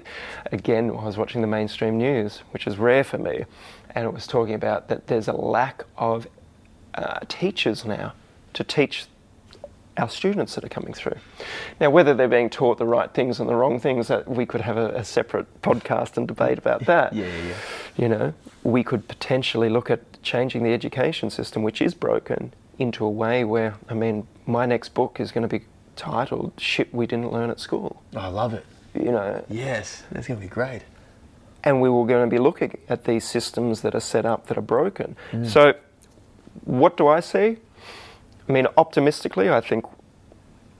again, 0.51 0.89
I 0.89 1.05
was 1.05 1.17
watching 1.17 1.41
the 1.41 1.47
mainstream 1.47 1.97
news, 1.97 2.39
which 2.51 2.65
is 2.65 2.77
rare 2.77 3.03
for 3.03 3.17
me, 3.17 3.45
and 3.93 4.05
it 4.05 4.13
was 4.13 4.25
talking 4.25 4.53
about 4.53 4.87
that 4.87 5.07
there's 5.07 5.27
a 5.27 5.33
lack 5.33 5.83
of 5.97 6.27
uh, 6.95 7.19
teachers 7.27 7.83
now 7.83 8.13
to 8.53 8.63
teach 8.63 9.05
our 9.97 10.09
students 10.09 10.55
that 10.55 10.63
are 10.63 10.69
coming 10.69 10.93
through. 10.93 11.17
Now, 11.81 11.89
whether 11.89 12.13
they're 12.13 12.29
being 12.29 12.49
taught 12.49 12.77
the 12.77 12.85
right 12.85 13.13
things 13.13 13.41
and 13.41 13.49
the 13.49 13.55
wrong 13.55 13.81
things, 13.81 14.07
that 14.07 14.29
we 14.29 14.45
could 14.45 14.61
have 14.61 14.77
a, 14.77 14.89
a 14.91 15.03
separate 15.03 15.61
podcast 15.61 16.15
and 16.15 16.25
debate 16.25 16.57
about 16.57 16.85
that. 16.85 17.11
Yeah, 17.11 17.25
yeah, 17.25 17.47
yeah. 17.47 17.55
You 17.97 18.07
know, 18.07 18.33
we 18.63 18.83
could 18.85 19.09
potentially 19.09 19.67
look 19.67 19.91
at 19.91 20.21
changing 20.23 20.63
the 20.63 20.73
education 20.73 21.29
system, 21.29 21.63
which 21.63 21.81
is 21.81 21.93
broken, 21.93 22.53
into 22.79 23.05
a 23.05 23.09
way 23.09 23.43
where, 23.43 23.75
I 23.89 23.93
mean, 23.93 24.25
my 24.47 24.65
next 24.65 24.93
book 24.95 25.19
is 25.19 25.31
going 25.31 25.47
to 25.47 25.59
be 25.59 25.65
titled 25.95 26.53
"Shit 26.57 26.93
We 26.93 27.05
Didn't 27.05 27.31
Learn 27.31 27.49
at 27.51 27.59
School." 27.59 28.01
I 28.15 28.27
love 28.27 28.53
it. 28.53 28.65
You 28.95 29.11
know, 29.11 29.45
Yes, 29.49 30.03
that's 30.11 30.27
going 30.27 30.39
to 30.39 30.45
be 30.45 30.49
great. 30.49 30.81
and 31.63 31.81
we 31.81 31.89
were 31.89 32.05
going 32.05 32.27
to 32.27 32.33
be 32.33 32.39
looking 32.39 32.77
at 32.87 33.03
these 33.03 33.25
systems 33.27 33.81
that 33.81 33.93
are 33.93 33.99
set 33.99 34.25
up 34.25 34.47
that 34.47 34.57
are 34.57 34.61
broken. 34.77 35.15
Mm. 35.31 35.45
So, 35.45 35.73
what 36.63 36.95
do 36.97 37.07
I 37.07 37.19
see? 37.19 37.57
I 38.47 38.51
mean, 38.51 38.65
optimistically, 38.77 39.49
I 39.49 39.61
think 39.61 39.85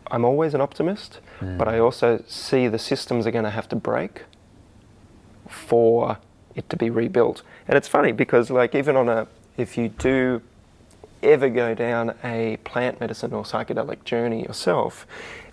I'm 0.10 0.26
always 0.26 0.54
an 0.54 0.62
optimist, 0.62 1.20
mm. 1.40 1.58
but 1.58 1.68
I 1.68 1.78
also 1.80 2.24
see 2.28 2.68
the 2.70 2.80
systems 2.80 3.28
are 3.28 3.32
going 3.32 3.44
to 3.44 3.52
have 3.52 3.68
to 3.70 3.76
break 3.76 4.24
for 5.48 6.18
it 6.56 6.70
to 6.70 6.78
be 6.78 6.90
rebuilt. 6.90 7.44
And 7.68 7.78
it's 7.78 7.88
funny 7.88 8.12
because, 8.12 8.50
like, 8.50 8.74
even 8.74 8.96
on 8.96 9.10
a, 9.10 9.28
if 9.58 9.78
you 9.78 9.90
do 9.90 10.42
ever 11.22 11.50
go 11.50 11.74
down 11.74 12.16
a 12.24 12.58
plant 12.64 13.00
medicine 13.00 13.34
or 13.34 13.44
psychedelic 13.44 14.04
journey 14.04 14.44
yourself 14.44 15.06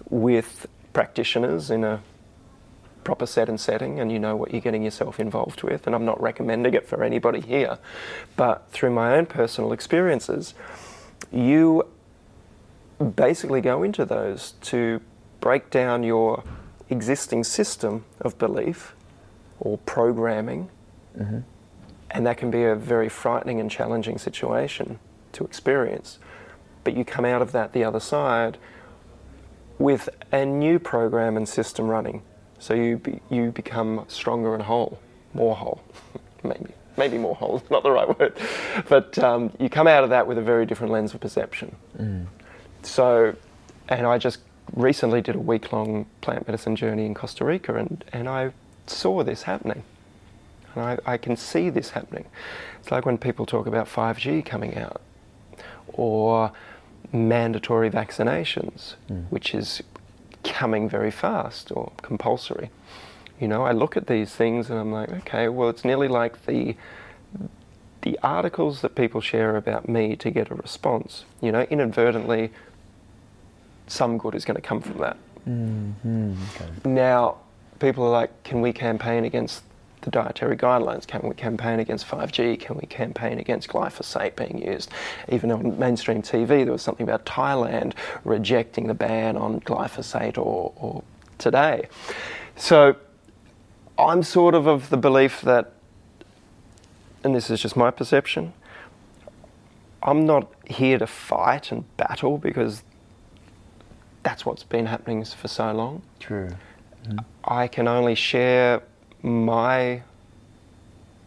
with 0.09 0.67
practitioners 0.93 1.71
in 1.71 1.85
a 1.85 2.03
proper 3.05 3.27
set 3.27 3.49
and 3.49 3.61
setting 3.61 4.01
and 4.01 4.11
you 4.11 4.19
know 4.19 4.35
what 4.35 4.51
you're 4.51 4.61
getting 4.61 4.83
yourself 4.83 5.21
involved 5.21 5.63
with 5.63 5.87
and 5.87 5.95
I'm 5.95 6.05
not 6.05 6.21
recommending 6.21 6.75
it 6.75 6.89
for 6.89 7.05
anybody 7.05 7.41
here 7.41 7.79
but 8.37 8.69
through 8.71 8.91
my 8.91 9.15
own 9.15 9.27
personal 9.27 9.73
experiences 9.73 10.55
you 11.31 11.87
basically 13.15 13.61
go 13.61 13.85
into 13.85 14.05
those 14.05 14.55
to 14.63 15.01
break 15.41 15.71
down 15.71 16.03
your 16.03 16.43
existing 16.91 17.45
system 17.45 18.05
of 18.21 18.39
belief 18.39 18.97
or 19.61 19.79
programming 19.79 20.69
mm-hmm. 21.17 21.39
and 22.11 22.27
that 22.27 22.39
can 22.39 22.51
be 22.51 22.65
a 22.65 22.75
very 22.75 23.09
frightening 23.09 23.61
and 23.61 23.71
challenging 23.71 24.19
situation 24.19 24.99
to 25.37 25.45
experience 25.45 26.19
but 26.87 26.97
you 26.97 27.05
come 27.05 27.25
out 27.25 27.43
of 27.43 27.51
that 27.51 27.73
the 27.73 27.83
other 27.83 27.99
side 27.99 28.57
with 29.77 30.09
a 30.31 30.47
new 30.47 30.79
program 30.79 31.37
and 31.37 31.49
system 31.49 31.89
running. 31.89 32.23
So 32.61 32.75
you 32.75 32.99
be, 32.99 33.21
you 33.29 33.51
become 33.51 34.05
stronger 34.07 34.55
and 34.55 34.63
whole, 34.63 35.01
more 35.35 35.57
whole, 35.57 35.83
maybe. 36.45 36.73
maybe 36.97 37.19
more 37.19 37.35
whole, 37.35 37.61
not 37.73 37.83
the 37.83 37.91
right 37.91 38.17
word, 38.17 38.39
but 38.89 39.19
um, 39.19 39.53
you 39.59 39.69
come 39.69 39.89
out 39.89 40.05
of 40.05 40.11
that 40.11 40.29
with 40.29 40.39
a 40.39 40.43
very 40.43 40.65
different 40.65 40.93
lens 40.93 41.13
of 41.13 41.21
perception. 41.21 41.75
So, 42.83 43.35
and 43.89 44.07
I 44.07 44.17
just 44.19 44.39
recently 44.73 45.21
did 45.21 45.35
a 45.35 45.41
week 45.41 45.73
long 45.73 46.07
plant 46.21 46.47
medicine 46.47 46.77
journey 46.77 47.05
in 47.05 47.15
Costa 47.15 47.45
Rica 47.45 47.75
and, 47.75 48.05
and 48.13 48.29
I 48.29 48.53
saw 48.87 49.25
this 49.25 49.43
happening. 49.43 49.83
And 50.77 50.85
I, 50.85 50.99
I 51.05 51.17
can 51.17 51.37
see 51.37 51.69
this 51.69 51.91
happening. 51.91 52.27
It's 52.79 52.93
like 52.93 53.05
when 53.05 53.19
people 53.19 53.45
talk 53.45 53.67
about 53.67 53.89
5G 53.89 54.47
coming 54.47 54.77
out 54.77 55.01
or 55.89 56.53
mandatory 57.13 57.91
vaccinations, 57.91 58.95
hmm. 59.09 59.23
which 59.31 59.55
is 59.55 59.83
coming 60.45 60.89
very 60.89 61.11
fast 61.11 61.73
or 61.73 61.93
compulsory. 62.03 62.71
You 63.41 63.49
know, 63.49 63.65
I 63.65 63.73
look 63.73 63.97
at 63.97 64.07
these 64.07 64.35
things 64.35 64.71
and 64.71 64.79
I'm 64.79 64.93
like, 64.93 65.11
okay, 65.11 65.49
well, 65.49 65.69
it's 65.69 65.85
nearly 65.85 66.09
like 66.09 66.47
the 66.47 66.77
the 68.03 68.19
articles 68.23 68.83
that 68.83 68.95
people 68.95 69.21
share 69.21 69.57
about 69.57 69.89
me 69.89 70.15
to 70.15 70.31
get 70.31 70.49
a 70.49 70.55
response. 70.55 71.25
You 71.41 71.51
know, 71.51 71.63
inadvertently, 71.63 72.53
some 73.89 74.17
good 74.17 74.37
is 74.37 74.45
going 74.45 74.55
to 74.55 74.63
come 74.63 74.81
from 74.81 74.99
that. 74.99 75.17
Mm-hmm, 75.49 76.35
now, 76.85 77.39
people 77.81 78.05
are 78.05 78.11
like, 78.11 78.45
can 78.45 78.61
we 78.61 78.73
campaign 78.73 79.25
against 79.25 79.65
the 80.07 80.11
dietary 80.11 80.57
guidelines? 80.57 81.05
Can 81.07 81.21
we 81.29 81.35
campaign 81.35 81.81
against 81.81 82.07
5G? 82.07 82.59
Can 82.61 82.77
we 82.77 82.87
campaign 82.87 83.39
against 83.41 83.69
glyphosate 83.69 84.37
being 84.37 84.65
used? 84.65 84.91
Even 85.29 85.51
on 85.51 85.79
mainstream 85.79 86.23
TV, 86.23 86.65
there 86.65 86.73
was 86.73 86.81
something 86.81 87.05
about 87.07 87.27
Thailand 87.27 87.93
rejecting 88.25 88.87
the 88.87 88.95
ban 88.95 89.37
on 89.37 89.61
glyphosate 89.61 90.39
or, 90.39 90.73
or 90.77 91.03
today. 91.39 91.89
So 92.55 92.95
I'm 93.99 94.23
sort 94.23 94.55
of 94.55 94.69
of 94.69 94.91
the 94.91 94.97
belief 94.97 95.41
that, 95.41 95.73
and 97.25 97.35
this 97.35 97.51
is 97.51 97.61
just 97.61 97.77
my 97.77 97.91
perception, 97.91 98.53
I'm 100.05 100.25
not 100.25 100.49
here 100.67 100.99
to 100.99 101.07
fight 101.09 101.73
and 101.73 101.85
battle 101.97 102.39
because 102.39 102.85
that's 104.23 104.47
what's 104.47 104.63
been 104.63 104.87
happening 104.87 105.25
for 105.25 105.49
so 105.49 105.73
long. 105.73 106.03
True. 106.21 106.51
Mm. 107.09 107.25
I 107.45 107.67
can 107.67 107.89
only 107.89 108.15
share 108.15 108.83
my 109.23 110.03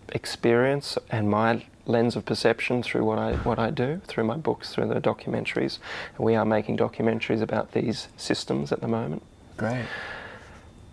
experience 0.10 0.97
and 1.10 1.30
my 1.30 1.65
lens 1.86 2.15
of 2.15 2.25
perception 2.25 2.84
through 2.84 3.04
what 3.04 3.17
I 3.17 3.34
what 3.38 3.60
I 3.60 3.71
do, 3.71 4.02
through 4.06 4.25
my 4.25 4.38
books, 4.38 4.73
through 4.73 4.88
the 4.88 5.02
documentaries. 5.02 5.80
And 6.15 6.25
we 6.25 6.36
are 6.36 6.45
making 6.45 6.78
documentaries 6.78 7.41
about 7.41 7.71
these 7.71 8.08
systems 8.17 8.71
at 8.71 8.82
the 8.82 8.88
moment. 8.88 9.23
Great. 9.58 9.86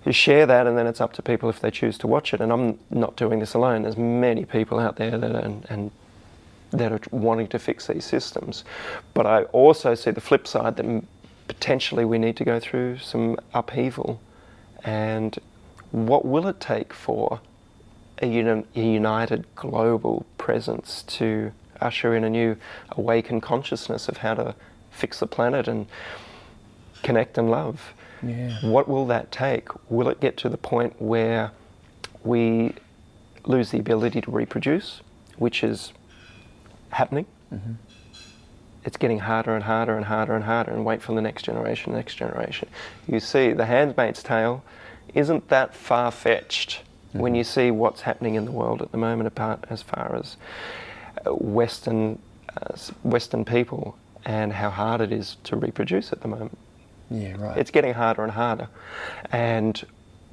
You 0.05 0.13
share 0.13 0.47
that, 0.47 0.67
and 0.67 0.79
then 0.79 0.87
it's 0.87 1.01
up 1.01 1.13
to 1.15 1.23
people 1.23 1.49
if 1.51 1.61
they 1.61 1.71
choose 1.71 1.99
to 1.99 2.07
watch 2.07 2.33
it. 2.33 2.41
And 2.41 2.53
I'm 2.53 2.79
not 2.91 3.17
doing 3.17 3.41
this 3.41 3.55
alone. 3.55 3.83
There's 3.83 3.97
many 3.97 4.45
people 4.45 4.79
out 4.79 4.97
there 4.97 5.19
that 5.19 5.35
are, 5.35 5.41
and, 5.41 5.67
and 5.69 5.91
that 6.71 6.93
are 6.93 7.01
wanting 7.11 7.49
to 7.49 7.59
fix 7.59 7.89
these 7.89 8.05
systems. 8.05 8.65
But 9.15 9.27
I 9.27 9.45
also 9.45 9.95
see 9.97 10.13
the 10.13 10.21
flip 10.21 10.47
side 10.47 10.77
that 10.77 11.05
potentially 11.49 12.05
we 12.05 12.19
need 12.19 12.37
to 12.37 12.45
go 12.45 12.61
through 12.61 12.99
some 12.99 13.37
upheaval. 13.53 14.21
And 14.85 15.37
what 15.92 16.25
will 16.25 16.46
it 16.49 16.61
take 16.61 16.92
for 16.92 17.40
a, 18.18 18.27
uni- 18.27 18.64
a 18.75 18.81
united 18.81 19.46
global 19.55 20.27
presence 20.38 21.03
to 21.07 21.53
usher 21.81 22.14
in 22.14 22.25
a 22.25 22.31
new 22.31 22.57
awakened 22.92 23.42
consciousness 23.42 24.09
of 24.09 24.18
how 24.18 24.35
to 24.35 24.55
fix 24.90 25.20
the 25.20 25.27
planet 25.27 25.68
and 25.68 25.87
connect 27.03 27.38
and 27.38 27.51
love? 27.51 27.92
Yeah. 28.22 28.59
What 28.62 28.88
will 28.88 29.07
that 29.07 29.31
take? 29.31 29.68
Will 29.90 30.09
it 30.09 30.20
get 30.20 30.37
to 30.38 30.49
the 30.49 30.57
point 30.57 31.01
where 31.01 31.53
we 32.25 32.75
lose 33.44 33.70
the 33.70 33.79
ability 33.79 34.20
to 34.22 34.31
reproduce, 34.31 35.03
which 35.37 35.62
is 35.62 35.92
happening? 36.90 37.27
Mm-hmm. 37.53 37.72
It's 38.85 38.96
getting 38.96 39.18
harder 39.18 39.55
and 39.55 39.64
harder 39.64 39.96
and 39.96 40.07
harder 40.07 40.35
and 40.35 40.44
harder, 40.44 40.70
and 40.70 40.85
wait 40.85 41.03
for 41.03 41.12
the 41.12 41.20
next 41.20 41.42
generation, 41.42 41.92
next 41.92 42.14
generation. 42.14 42.68
You 43.07 43.20
see, 43.20 43.53
The 43.53 43.66
Handmaid's 43.66 44.22
Tale 44.22 44.62
isn't 45.17 45.49
that 45.49 45.75
far 45.75 46.11
fetched 46.13 46.83
when 47.13 47.35
you 47.35 47.43
see 47.43 47.71
what's 47.71 48.03
happening 48.03 48.35
in 48.35 48.45
the 48.45 48.51
world 48.53 48.83
at 48.83 48.93
the 48.93 48.99
moment, 48.99 49.27
apart 49.27 49.65
as 49.71 49.81
far 49.81 50.15
as 50.15 50.37
uh, 51.27 51.31
Western 51.35 52.19
uh, 52.57 52.77
Western 53.03 53.45
people 53.45 53.97
and 54.27 54.53
how 54.53 54.69
hard 54.71 55.01
it 55.01 55.13
is 55.13 55.37
to 55.45 55.57
reproduce 55.57 56.13
at 56.13 56.21
the 56.21 56.29
moment. 56.29 56.59
Yeah, 57.11 57.35
right. 57.39 57.57
It's 57.57 57.71
getting 57.71 57.95
harder 57.95 58.23
and 58.23 58.33
harder. 58.33 58.69
And 59.33 59.83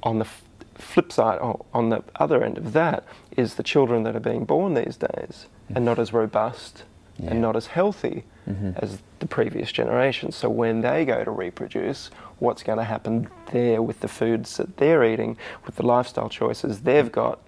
on 0.02 0.18
the 0.18 0.24
f- 0.26 0.42
flip 0.74 1.12
side, 1.12 1.38
oh, 1.40 1.64
on 1.72 1.88
the 1.90 2.02
other 2.16 2.42
end 2.44 2.58
of 2.58 2.72
that, 2.74 3.04
is 3.36 3.54
the 3.54 3.62
children 3.62 4.02
that 4.02 4.14
are 4.16 4.20
being 4.20 4.44
born 4.44 4.74
these 4.74 4.96
days 4.96 5.46
and 5.74 5.84
not 5.84 5.98
as 5.98 6.12
robust 6.12 6.82
Yeah. 7.18 7.30
and 7.30 7.40
not 7.40 7.56
as 7.56 7.68
healthy 7.68 8.24
as 8.46 8.98
the 9.20 9.26
previous 9.26 9.72
generation. 9.72 10.30
So 10.32 10.48
when 10.50 10.82
they 10.82 11.04
go 11.04 11.24
to 11.24 11.30
reproduce, 11.30 12.10
what's 12.38 12.62
going 12.62 12.78
to 12.78 12.84
happen 12.84 13.28
there 13.52 13.80
with 13.80 14.00
the 14.00 14.08
foods 14.08 14.56
that 14.58 14.76
they're 14.76 15.04
eating, 15.04 15.36
with 15.64 15.76
the 15.76 15.86
lifestyle 15.86 16.28
choices 16.28 16.80
they've 16.80 17.10
got, 17.10 17.40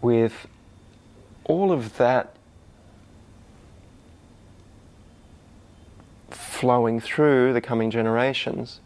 with 0.00 0.46
all 1.44 1.72
of 1.72 1.96
that 1.98 2.36
flowing 6.30 7.00
through 7.00 7.52
the 7.52 7.60
coming 7.60 7.90
generations, 7.90 8.80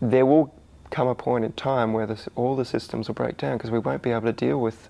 there 0.00 0.26
will 0.26 0.54
come 0.90 1.08
a 1.08 1.14
point 1.14 1.44
in 1.44 1.52
time 1.52 1.92
where 1.92 2.06
this, 2.06 2.28
all 2.34 2.56
the 2.56 2.64
systems 2.64 3.08
will 3.08 3.14
break 3.14 3.36
down 3.36 3.56
because 3.56 3.70
we 3.70 3.78
won't 3.78 4.02
be 4.02 4.10
able 4.10 4.22
to 4.22 4.32
deal 4.32 4.60
with 4.60 4.88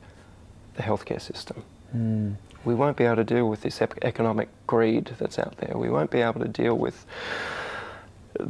the 0.74 0.82
healthcare 0.82 1.20
system. 1.20 1.62
Mm. 1.94 2.37
We 2.68 2.74
won't 2.74 2.98
be 2.98 3.04
able 3.04 3.16
to 3.16 3.24
deal 3.24 3.48
with 3.48 3.62
this 3.62 3.81
ep- 3.81 4.04
economic 4.04 4.50
greed 4.66 5.12
that's 5.18 5.38
out 5.38 5.57
there. 5.57 5.78
We 5.78 5.88
won't 5.88 6.11
be 6.11 6.20
able 6.20 6.40
to 6.40 6.48
deal 6.48 6.76
with 6.76 7.07
uh, 8.38 8.44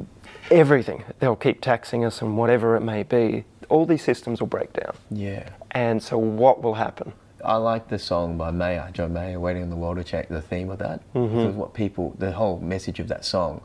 everything. 0.51 1.05
They'll 1.21 1.37
keep 1.37 1.61
taxing 1.61 2.05
us 2.05 2.21
and 2.21 2.37
whatever 2.37 2.75
it 2.75 2.81
may 2.81 3.05
be. 3.05 3.45
All 3.69 3.87
these 3.87 4.03
systems 4.03 4.41
will 4.41 4.49
break 4.49 4.73
down. 4.73 4.97
Yeah. 5.09 5.51
And 5.71 6.03
so, 6.03 6.19
what 6.19 6.65
will 6.65 6.75
happen? 6.75 7.13
I 7.45 7.59
like 7.59 7.87
the 7.87 7.99
song 8.01 8.37
by 8.37 8.51
Mayer, 8.51 8.91
John 8.93 9.13
Mayer, 9.13 9.39
"Waiting 9.39 9.63
on 9.63 9.71
the 9.71 9.77
World 9.77 9.99
to 9.99 10.05
Change." 10.05 10.27
The 10.27 10.43
theme 10.43 10.69
of 10.69 10.81
that, 10.81 11.01
because 11.13 11.55
what 11.55 11.73
people, 11.73 12.17
the 12.19 12.33
whole 12.33 12.59
message 12.59 12.99
of 12.99 13.07
that 13.07 13.25
song, 13.25 13.61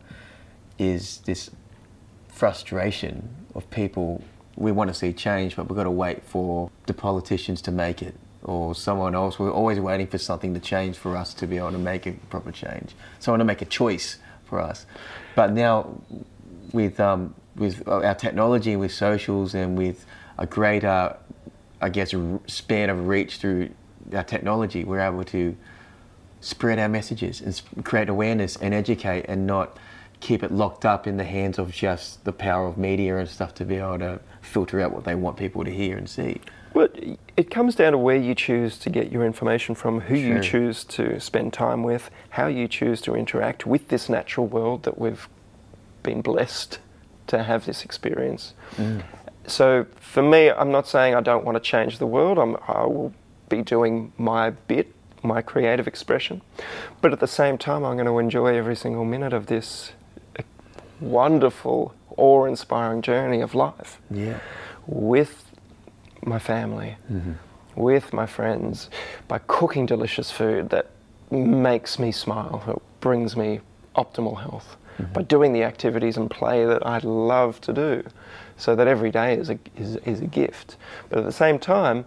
is 0.77 1.21
this 1.25 1.49
frustration 2.27 3.29
of 3.55 3.67
people. 3.71 4.23
We 4.55 4.71
want 4.71 4.89
to 4.89 4.93
see 4.93 5.13
change, 5.13 5.55
but 5.55 5.67
we've 5.67 5.75
got 5.75 5.85
to 5.85 5.89
wait 6.05 6.23
for 6.23 6.69
the 6.85 6.93
politicians 6.93 7.59
to 7.63 7.71
make 7.71 8.03
it 8.03 8.13
or 8.43 8.75
someone 8.75 9.15
else. 9.15 9.39
We're 9.39 9.51
always 9.51 9.79
waiting 9.79 10.07
for 10.07 10.17
something 10.17 10.53
to 10.53 10.59
change 10.59 10.97
for 10.97 11.15
us 11.17 11.33
to 11.35 11.47
be 11.47 11.57
able 11.57 11.71
to 11.71 11.77
make 11.77 12.05
a 12.05 12.13
proper 12.29 12.51
change. 12.51 12.95
Someone 13.19 13.39
to 13.39 13.45
make 13.45 13.61
a 13.61 13.65
choice 13.65 14.17
for 14.45 14.59
us. 14.59 14.85
But 15.35 15.53
now, 15.53 16.01
with 16.71 16.99
um, 16.99 17.35
with 17.55 17.87
our 17.87 18.15
technology, 18.15 18.75
with 18.75 18.91
socials, 18.91 19.53
and 19.53 19.77
with 19.77 20.05
a 20.37 20.47
greater 20.47 21.15
I 21.83 21.89
guess, 21.89 22.15
span 22.47 22.89
of 22.89 23.09
reach 23.09 23.37
through 23.37 23.71
our 24.13 24.23
technology, 24.23 24.85
we're 24.85 25.01
able 25.01 25.25
to 25.25 25.57
spread 26.39 26.79
our 26.79 26.87
messages 26.87 27.41
and 27.41 27.83
create 27.83 28.07
awareness 28.07 28.55
and 28.55 28.73
educate 28.73 29.25
and 29.27 29.45
not 29.45 29.77
keep 30.21 30.43
it 30.43 30.51
locked 30.51 30.85
up 30.85 31.07
in 31.07 31.17
the 31.17 31.25
hands 31.25 31.59
of 31.59 31.73
just 31.73 32.23
the 32.23 32.31
power 32.31 32.67
of 32.67 32.77
media 32.77 33.17
and 33.17 33.27
stuff 33.27 33.53
to 33.55 33.65
be 33.65 33.75
able 33.75 33.99
to 33.99 34.21
filter 34.41 34.79
out 34.79 34.93
what 34.93 35.03
they 35.03 35.13
want 35.13 35.35
people 35.35 35.65
to 35.65 35.71
hear 35.71 35.97
and 35.97 36.09
see. 36.09 36.39
Well, 36.73 36.87
it 37.37 37.51
comes 37.51 37.75
down 37.75 37.91
to 37.91 37.97
where 37.97 38.15
you 38.15 38.33
choose 38.33 38.77
to 38.79 38.89
get 38.89 39.11
your 39.11 39.25
information 39.25 39.75
from, 39.75 40.01
who 40.01 40.15
you 40.15 40.39
choose 40.39 40.83
to 40.85 41.19
spend 41.19 41.53
time 41.53 41.83
with, 41.83 42.09
how 42.29 42.47
you 42.47 42.67
choose 42.67 42.99
to 43.01 43.15
interact 43.15 43.65
with 43.65 43.89
this 43.89 44.09
natural 44.09 44.47
world 44.47 44.83
that 44.83 44.97
we've 44.97 45.27
been 46.01 46.21
blessed 46.21 46.79
to 47.27 47.43
have 47.43 47.65
this 47.65 47.85
experience. 47.85 48.53
Mm. 48.77 49.03
So 49.45 49.85
for 49.99 50.23
me, 50.23 50.49
I'm 50.49 50.71
not 50.71 50.87
saying 50.87 51.15
I 51.15 51.21
don't 51.21 51.45
want 51.45 51.55
to 51.55 51.59
change 51.61 51.99
the 51.99 52.07
world. 52.07 52.39
I'm, 52.39 52.57
I 52.67 52.85
will 52.85 53.13
be 53.49 53.61
doing 53.61 54.11
my 54.17 54.49
bit, 54.51 54.93
my 55.21 55.41
creative 55.41 55.87
expression, 55.87 56.41
but 57.01 57.13
at 57.13 57.19
the 57.19 57.27
same 57.27 57.57
time, 57.57 57.83
I'm 57.83 57.95
going 57.95 58.07
to 58.07 58.19
enjoy 58.19 58.55
every 58.55 58.75
single 58.75 59.05
minute 59.05 59.33
of 59.33 59.45
this 59.45 59.91
uh, 60.39 60.43
wonderful, 60.99 61.93
awe-inspiring 62.17 63.01
journey 63.01 63.41
of 63.41 63.53
life 63.53 64.01
Yeah. 64.09 64.39
with 64.87 65.45
my 66.25 66.39
family, 66.39 66.95
mm-hmm. 67.11 67.33
with 67.75 68.13
my 68.13 68.25
friends, 68.25 68.89
by 69.27 69.39
cooking 69.47 69.85
delicious 69.85 70.31
food 70.31 70.69
that 70.69 70.89
makes 71.31 71.99
me 71.99 72.11
smile, 72.11 72.63
that 72.67 72.77
brings 73.01 73.35
me 73.35 73.59
optimal 73.95 74.39
health, 74.39 74.77
mm-hmm. 74.97 75.13
by 75.13 75.21
doing 75.23 75.53
the 75.53 75.63
activities 75.63 76.17
and 76.17 76.29
play 76.29 76.65
that 76.65 76.85
I 76.85 76.99
love 76.99 77.59
to 77.61 77.73
do, 77.73 78.03
so 78.57 78.75
that 78.75 78.87
every 78.87 79.11
day 79.11 79.35
is 79.35 79.49
a, 79.49 79.57
is, 79.75 79.95
is 79.97 80.21
a 80.21 80.27
gift. 80.27 80.77
But 81.09 81.19
at 81.19 81.25
the 81.25 81.31
same 81.31 81.59
time, 81.59 82.05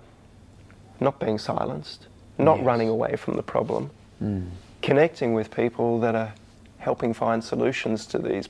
not 1.01 1.19
being 1.21 1.39
silenced, 1.39 2.07
not 2.39 2.59
Yes. 2.59 2.67
running 2.67 2.89
away 2.89 3.17
from 3.17 3.37
the 3.37 3.43
problem, 3.43 3.91
mm. 4.23 4.49
connecting 4.83 5.35
with 5.35 5.51
people 5.51 6.01
that 6.01 6.15
are 6.15 6.33
helping 6.79 7.13
find 7.15 7.43
solutions 7.43 8.07
to 8.07 8.19
these 8.19 8.49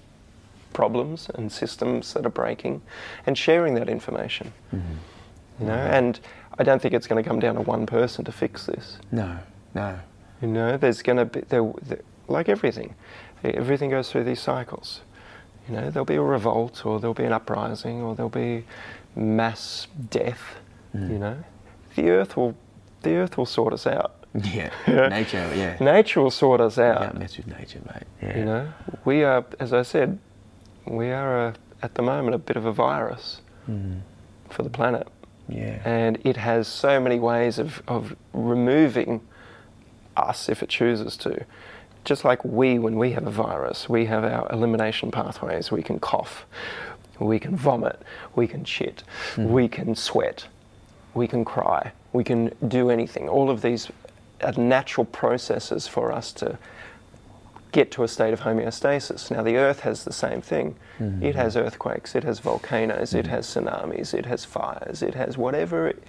problems 0.73 1.31
and 1.35 1.51
systems 1.51 2.12
that 2.12 2.27
are 2.27 2.31
breaking 2.31 2.83
and 3.27 3.39
sharing 3.39 3.75
that 3.75 3.89
information. 3.89 4.53
Mm-hmm. 4.75 4.95
You 5.61 5.67
know, 5.67 5.73
and 5.75 6.21
I 6.59 6.65
don't 6.65 6.81
think 6.83 6.93
it's 6.95 7.07
going 7.07 7.23
to 7.23 7.29
come 7.29 7.41
down 7.41 7.55
to 7.55 7.63
one 7.63 7.87
person 7.87 8.25
to 8.27 8.33
fix 8.33 8.67
this. 8.67 8.99
No, 9.11 9.39
no. 9.75 9.99
You 10.43 10.49
know, 10.49 10.77
there's 10.77 11.03
going 11.03 11.17
to 11.19 11.25
be, 11.25 11.41
there, 11.49 11.73
there, 11.83 12.01
like 12.29 12.49
everything, 12.49 12.95
everything 13.43 13.91
goes 13.91 14.11
through 14.11 14.25
these 14.25 14.41
cycles. 14.41 15.01
You 15.69 15.75
know, 15.77 15.91
there'll 15.91 16.05
be 16.05 16.17
a 16.17 16.23
revolt, 16.23 16.85
or 16.85 17.01
there'll 17.01 17.15
be 17.15 17.25
an 17.25 17.33
uprising, 17.33 18.03
or 18.03 18.15
there'll 18.15 18.29
be 18.29 18.65
mass 19.15 19.87
death. 20.11 20.57
Mm. 20.95 21.11
You 21.11 21.19
know, 21.19 21.45
the 21.95 22.11
earth 22.11 22.37
will, 22.37 22.55
the 23.03 23.15
earth 23.17 23.37
will 23.39 23.47
sort 23.47 23.73
us 23.73 23.87
out. 23.87 24.13
Yeah, 24.45 24.71
nature, 25.09 25.51
yeah. 25.55 25.79
Nature 25.81 26.21
will 26.21 26.31
sort 26.31 26.61
us 26.61 26.79
out. 26.79 27.01
Can't 27.01 27.19
mess 27.19 27.37
with 27.39 27.47
nature, 27.47 27.81
mate. 27.87 28.05
Yeah. 28.23 28.39
You 28.39 28.45
know, 28.45 28.73
we 29.07 29.25
are, 29.25 29.45
as 29.59 29.73
I 29.73 29.83
said, 29.83 30.19
we 30.87 31.11
are 31.11 31.49
a, 31.49 31.55
at 31.83 31.95
the 31.95 32.03
moment 32.03 32.35
a 32.35 32.39
bit 32.39 32.57
of 32.57 32.67
a 32.67 32.73
virus 32.73 33.41
Mm. 33.69 34.01
for 34.51 34.63
the 34.63 34.71
planet, 34.71 35.09
Yeah. 35.49 35.80
and 35.84 36.18
it 36.24 36.36
has 36.36 36.66
so 36.66 36.99
many 37.01 37.20
ways 37.20 37.59
of, 37.59 37.82
of 37.86 38.16
removing 38.32 39.20
us 40.16 40.49
if 40.49 40.62
it 40.62 40.68
chooses 40.68 41.16
to. 41.18 41.44
Just 42.05 42.24
like 42.24 42.44
we, 42.44 42.78
when 42.78 42.97
we 42.97 43.12
have 43.12 43.26
a 43.26 43.30
virus, 43.30 43.88
we 43.88 44.07
have 44.07 44.24
our 44.24 44.51
elimination 44.53 45.11
pathways. 45.11 45.70
We 45.70 45.82
can 45.82 45.99
cough, 45.99 46.47
we 47.18 47.38
can 47.38 47.57
vomit, 47.57 48.01
we 48.34 48.47
can 48.47 48.64
shit, 48.64 49.03
mm-hmm. 49.34 49.51
we 49.51 49.68
can 49.68 49.94
sweat, 49.94 50.47
we 51.14 51.26
can 51.26 51.44
cry, 51.44 51.92
we 52.12 52.24
can 52.24 52.53
do 52.68 52.90
anything. 52.90 53.28
All 53.28 53.51
of 53.51 53.62
these 53.62 53.90
are 54.40 54.53
natural 54.53 55.05
processes 55.05 55.88
for 55.88 56.12
us 56.12 56.32
to 56.32 56.59
get 57.77 57.91
to 57.91 58.03
a 58.03 58.09
state 58.09 58.33
of 58.33 58.41
homeostasis. 58.41 59.31
Now, 59.31 59.43
the 59.43 59.59
Earth 59.59 59.81
has 59.81 60.05
the 60.05 60.12
same 60.12 60.41
thing. 60.41 60.77
It 60.99 61.03
mm-hmm. 61.03 61.31
has 61.33 61.59
earthquakes, 61.59 62.14
it 62.14 62.24
has 62.24 62.39
volcanoes, 62.39 63.12
it 63.12 63.27
mm. 63.27 63.29
has 63.29 63.47
tsunamis, 63.47 64.14
it 64.14 64.24
has 64.24 64.47
fires, 64.47 65.03
it 65.03 65.14
has 65.14 65.37
whatever. 65.37 65.89
It, 65.89 66.03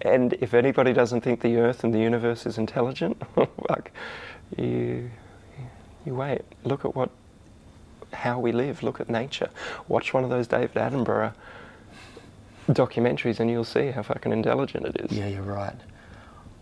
and 0.00 0.32
if 0.40 0.54
anybody 0.54 0.94
doesn't 0.94 1.20
think 1.20 1.42
the 1.42 1.58
Earth 1.58 1.84
and 1.84 1.92
the 1.92 1.98
universe 1.98 2.46
is 2.46 2.56
intelligent, 2.56 3.20
like 3.68 3.92
you, 4.56 5.10
you 6.06 6.14
wait. 6.14 6.40
Look 6.64 6.86
at 6.86 6.96
what, 6.96 7.10
how 8.14 8.40
we 8.40 8.50
live. 8.50 8.82
Look 8.82 8.98
at 8.98 9.10
nature. 9.10 9.50
Watch 9.88 10.14
one 10.14 10.24
of 10.24 10.30
those 10.30 10.46
David 10.46 10.72
Attenborough 10.72 11.34
documentaries, 12.70 13.40
and 13.40 13.50
you'll 13.50 13.64
see 13.64 13.90
how 13.90 14.02
fucking 14.02 14.32
intelligent 14.32 14.86
it 14.86 14.96
is. 15.02 15.12
Yeah, 15.18 15.26
you're 15.26 15.42
right. 15.42 15.76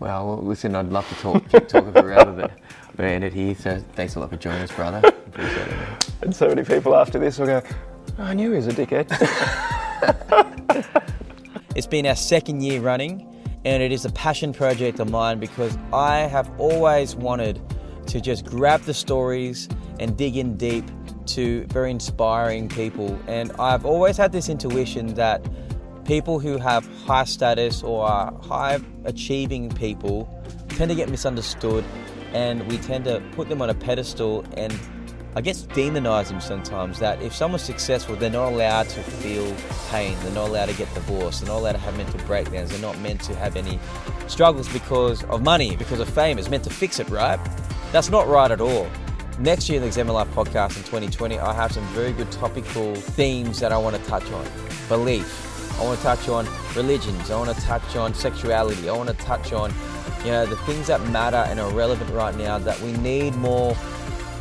Well, 0.00 0.26
well, 0.26 0.38
listen, 0.38 0.74
I'd 0.74 0.88
love 0.88 1.06
to 1.10 1.14
talk, 1.16 1.48
keep 1.50 1.68
talking 1.68 1.92
forever, 1.92 2.32
but 2.32 2.52
we're 2.96 3.04
ended 3.04 3.34
here. 3.34 3.54
So 3.54 3.84
thanks 3.92 4.16
a 4.16 4.20
lot 4.20 4.30
for 4.30 4.36
joining 4.36 4.62
us, 4.62 4.72
brother. 4.72 5.06
Appreciate 5.06 5.68
it. 5.68 5.70
man. 5.70 5.98
And 6.22 6.34
so 6.34 6.48
many 6.48 6.64
people 6.64 6.96
after 6.96 7.18
this 7.18 7.38
will 7.38 7.46
go, 7.46 7.62
"Oh, 8.18 8.22
I 8.22 8.34
knew 8.34 8.50
he 8.50 8.56
was 8.56 8.66
a 8.66 8.72
dickhead. 8.72 9.08
It's 11.76 11.86
been 11.86 12.04
our 12.06 12.16
second 12.16 12.62
year 12.62 12.80
running, 12.80 13.26
and 13.64 13.80
it 13.80 13.92
is 13.92 14.04
a 14.04 14.10
passion 14.10 14.52
project 14.52 14.98
of 14.98 15.08
mine 15.08 15.38
because 15.38 15.78
I 15.92 16.18
have 16.22 16.50
always 16.58 17.14
wanted 17.14 17.60
to 18.08 18.20
just 18.20 18.44
grab 18.44 18.82
the 18.82 18.92
stories 18.92 19.68
and 20.00 20.16
dig 20.16 20.36
in 20.36 20.56
deep 20.56 20.84
to 21.26 21.64
very 21.66 21.92
inspiring 21.92 22.68
people. 22.68 23.16
And 23.28 23.52
I've 23.52 23.86
always 23.86 24.16
had 24.16 24.32
this 24.32 24.48
intuition 24.48 25.14
that 25.14 25.46
people 26.10 26.40
who 26.40 26.58
have 26.58 26.84
high 27.06 27.22
status 27.22 27.84
or 27.84 28.04
are 28.04 28.36
high 28.42 28.80
achieving 29.04 29.70
people 29.70 30.28
tend 30.70 30.90
to 30.90 30.94
get 30.96 31.08
misunderstood, 31.08 31.84
and 32.32 32.66
we 32.66 32.78
tend 32.78 33.04
to 33.04 33.22
put 33.30 33.48
them 33.48 33.62
on 33.62 33.70
a 33.70 33.74
pedestal 33.74 34.44
and 34.56 34.76
I 35.36 35.40
guess 35.40 35.62
demonize 35.66 36.26
them 36.26 36.40
sometimes 36.40 36.98
that 36.98 37.22
if 37.22 37.32
someone's 37.32 37.62
successful, 37.62 38.16
they're 38.16 38.28
not 38.28 38.52
allowed 38.52 38.88
to 38.88 39.00
feel 39.04 39.54
pain, 39.88 40.16
they're 40.22 40.32
not 40.32 40.48
allowed 40.48 40.66
to 40.66 40.74
get 40.74 40.92
divorced, 40.94 41.42
they're 41.42 41.54
not 41.54 41.60
allowed 41.60 41.72
to 41.74 41.78
have 41.78 41.96
mental 41.96 42.18
breakdowns, 42.26 42.70
they're 42.70 42.80
not 42.80 42.98
meant 42.98 43.20
to 43.20 43.36
have 43.36 43.54
any 43.54 43.78
struggles 44.26 44.68
because 44.72 45.22
of 45.26 45.44
money, 45.44 45.76
because 45.76 46.00
of 46.00 46.08
fame. 46.08 46.40
It's 46.40 46.50
meant 46.50 46.64
to 46.64 46.70
fix 46.70 46.98
it, 46.98 47.08
right? 47.08 47.38
That's 47.92 48.10
not 48.10 48.26
right 48.26 48.50
at 48.50 48.60
all. 48.60 48.90
Next 49.38 49.68
year, 49.68 49.76
in 49.76 49.82
the 49.82 49.86
Examine 49.86 50.14
Life 50.14 50.28
podcast 50.34 50.76
in 50.76 50.82
2020, 50.82 51.38
I 51.38 51.54
have 51.54 51.70
some 51.70 51.84
very 51.94 52.12
good 52.12 52.32
topical 52.32 52.96
themes 52.96 53.60
that 53.60 53.70
I 53.70 53.78
want 53.78 53.94
to 53.94 54.02
touch 54.06 54.28
on. 54.32 54.44
Belief. 54.88 55.49
I 55.80 55.84
want 55.84 55.98
to 55.98 56.04
touch 56.04 56.28
on 56.28 56.46
religions. 56.76 57.30
I 57.30 57.38
want 57.38 57.56
to 57.56 57.64
touch 57.64 57.96
on 57.96 58.14
sexuality. 58.14 58.88
I 58.88 58.92
want 58.92 59.08
to 59.08 59.16
touch 59.16 59.52
on, 59.52 59.72
you 60.20 60.30
know, 60.30 60.46
the 60.46 60.56
things 60.58 60.88
that 60.88 61.00
matter 61.08 61.44
and 61.48 61.58
are 61.58 61.72
relevant 61.72 62.10
right 62.10 62.36
now 62.36 62.58
that 62.58 62.78
we 62.80 62.92
need 62.92 63.34
more 63.36 63.74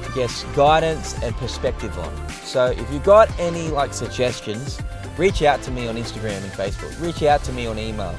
I 0.09 0.15
guess, 0.15 0.43
guidance 0.55 1.13
and 1.21 1.35
perspective 1.35 1.95
on. 1.99 2.29
So 2.43 2.65
if 2.65 2.91
you've 2.91 3.03
got 3.03 3.29
any 3.39 3.67
like 3.69 3.93
suggestions, 3.93 4.81
reach 5.17 5.43
out 5.43 5.61
to 5.63 5.71
me 5.71 5.87
on 5.87 5.97
Instagram 5.97 6.41
and 6.43 6.51
Facebook. 6.51 6.99
Reach 6.99 7.21
out 7.21 7.43
to 7.43 7.51
me 7.51 7.67
on 7.67 7.77
email. 7.77 8.15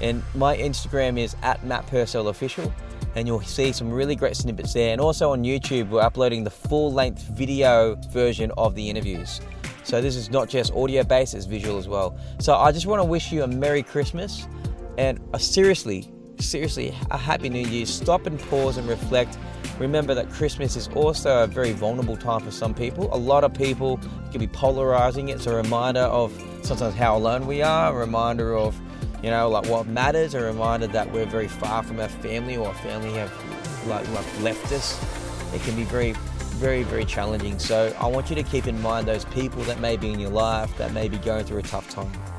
And 0.00 0.22
my 0.34 0.56
Instagram 0.56 1.18
is 1.18 1.36
at 1.42 1.62
Matt 1.64 1.86
Purcell 1.88 2.28
Official, 2.28 2.72
and 3.14 3.28
you'll 3.28 3.42
see 3.42 3.72
some 3.72 3.92
really 3.92 4.16
great 4.16 4.36
snippets 4.36 4.72
there. 4.72 4.92
And 4.92 5.00
also 5.02 5.32
on 5.32 5.44
YouTube, 5.44 5.90
we're 5.90 6.00
uploading 6.00 6.44
the 6.44 6.50
full 6.50 6.90
length 6.92 7.22
video 7.22 7.94
version 8.08 8.50
of 8.56 8.74
the 8.74 8.88
interviews. 8.88 9.40
So 9.84 10.00
this 10.00 10.16
is 10.16 10.30
not 10.30 10.48
just 10.48 10.72
audio 10.72 11.04
based, 11.04 11.34
it's 11.34 11.44
visual 11.44 11.78
as 11.78 11.86
well. 11.86 12.18
So 12.40 12.54
I 12.54 12.72
just 12.72 12.86
want 12.86 13.00
to 13.00 13.04
wish 13.04 13.30
you 13.30 13.42
a 13.42 13.46
Merry 13.46 13.82
Christmas 13.82 14.48
and 14.96 15.20
a 15.34 15.38
seriously, 15.38 16.10
seriously, 16.40 16.94
a 17.10 17.18
Happy 17.18 17.50
New 17.50 17.66
Year. 17.68 17.84
Stop 17.84 18.26
and 18.26 18.40
pause 18.40 18.78
and 18.78 18.88
reflect. 18.88 19.38
Remember 19.78 20.14
that 20.14 20.30
Christmas 20.30 20.74
is 20.74 20.88
also 20.88 21.42
a 21.44 21.46
very 21.46 21.72
vulnerable 21.72 22.16
time 22.16 22.40
for 22.40 22.50
some 22.50 22.74
people. 22.74 23.12
A 23.12 23.18
lot 23.18 23.44
of 23.44 23.52
people 23.52 23.98
can 24.30 24.40
be 24.40 24.46
polarizing. 24.46 25.28
It's 25.28 25.46
a 25.46 25.54
reminder 25.54 26.00
of 26.00 26.32
sometimes 26.62 26.94
how 26.94 27.16
alone 27.16 27.46
we 27.46 27.60
are, 27.60 27.94
a 27.94 27.98
reminder 27.98 28.56
of, 28.56 28.80
you 29.22 29.30
know, 29.30 29.50
like 29.50 29.66
what 29.66 29.86
matters, 29.86 30.34
a 30.34 30.40
reminder 30.40 30.86
that 30.86 31.12
we're 31.12 31.26
very 31.26 31.48
far 31.48 31.82
from 31.82 32.00
our 32.00 32.08
family 32.08 32.56
or 32.56 32.68
our 32.68 32.74
family 32.74 33.12
have 33.12 33.32
like, 33.86 34.08
like 34.12 34.40
left 34.40 34.72
us. 34.72 34.98
It 35.52 35.60
can 35.62 35.76
be 35.76 35.84
very, 35.84 36.14
very, 36.54 36.82
very 36.82 37.04
challenging. 37.04 37.58
So 37.58 37.94
I 37.98 38.06
want 38.06 38.30
you 38.30 38.36
to 38.36 38.42
keep 38.42 38.66
in 38.66 38.80
mind 38.80 39.06
those 39.06 39.24
people 39.26 39.62
that 39.64 39.80
may 39.80 39.96
be 39.96 40.12
in 40.12 40.20
your 40.20 40.30
life 40.30 40.76
that 40.78 40.92
may 40.92 41.08
be 41.08 41.18
going 41.18 41.44
through 41.44 41.58
a 41.58 41.62
tough 41.62 41.88
time. 41.90 42.33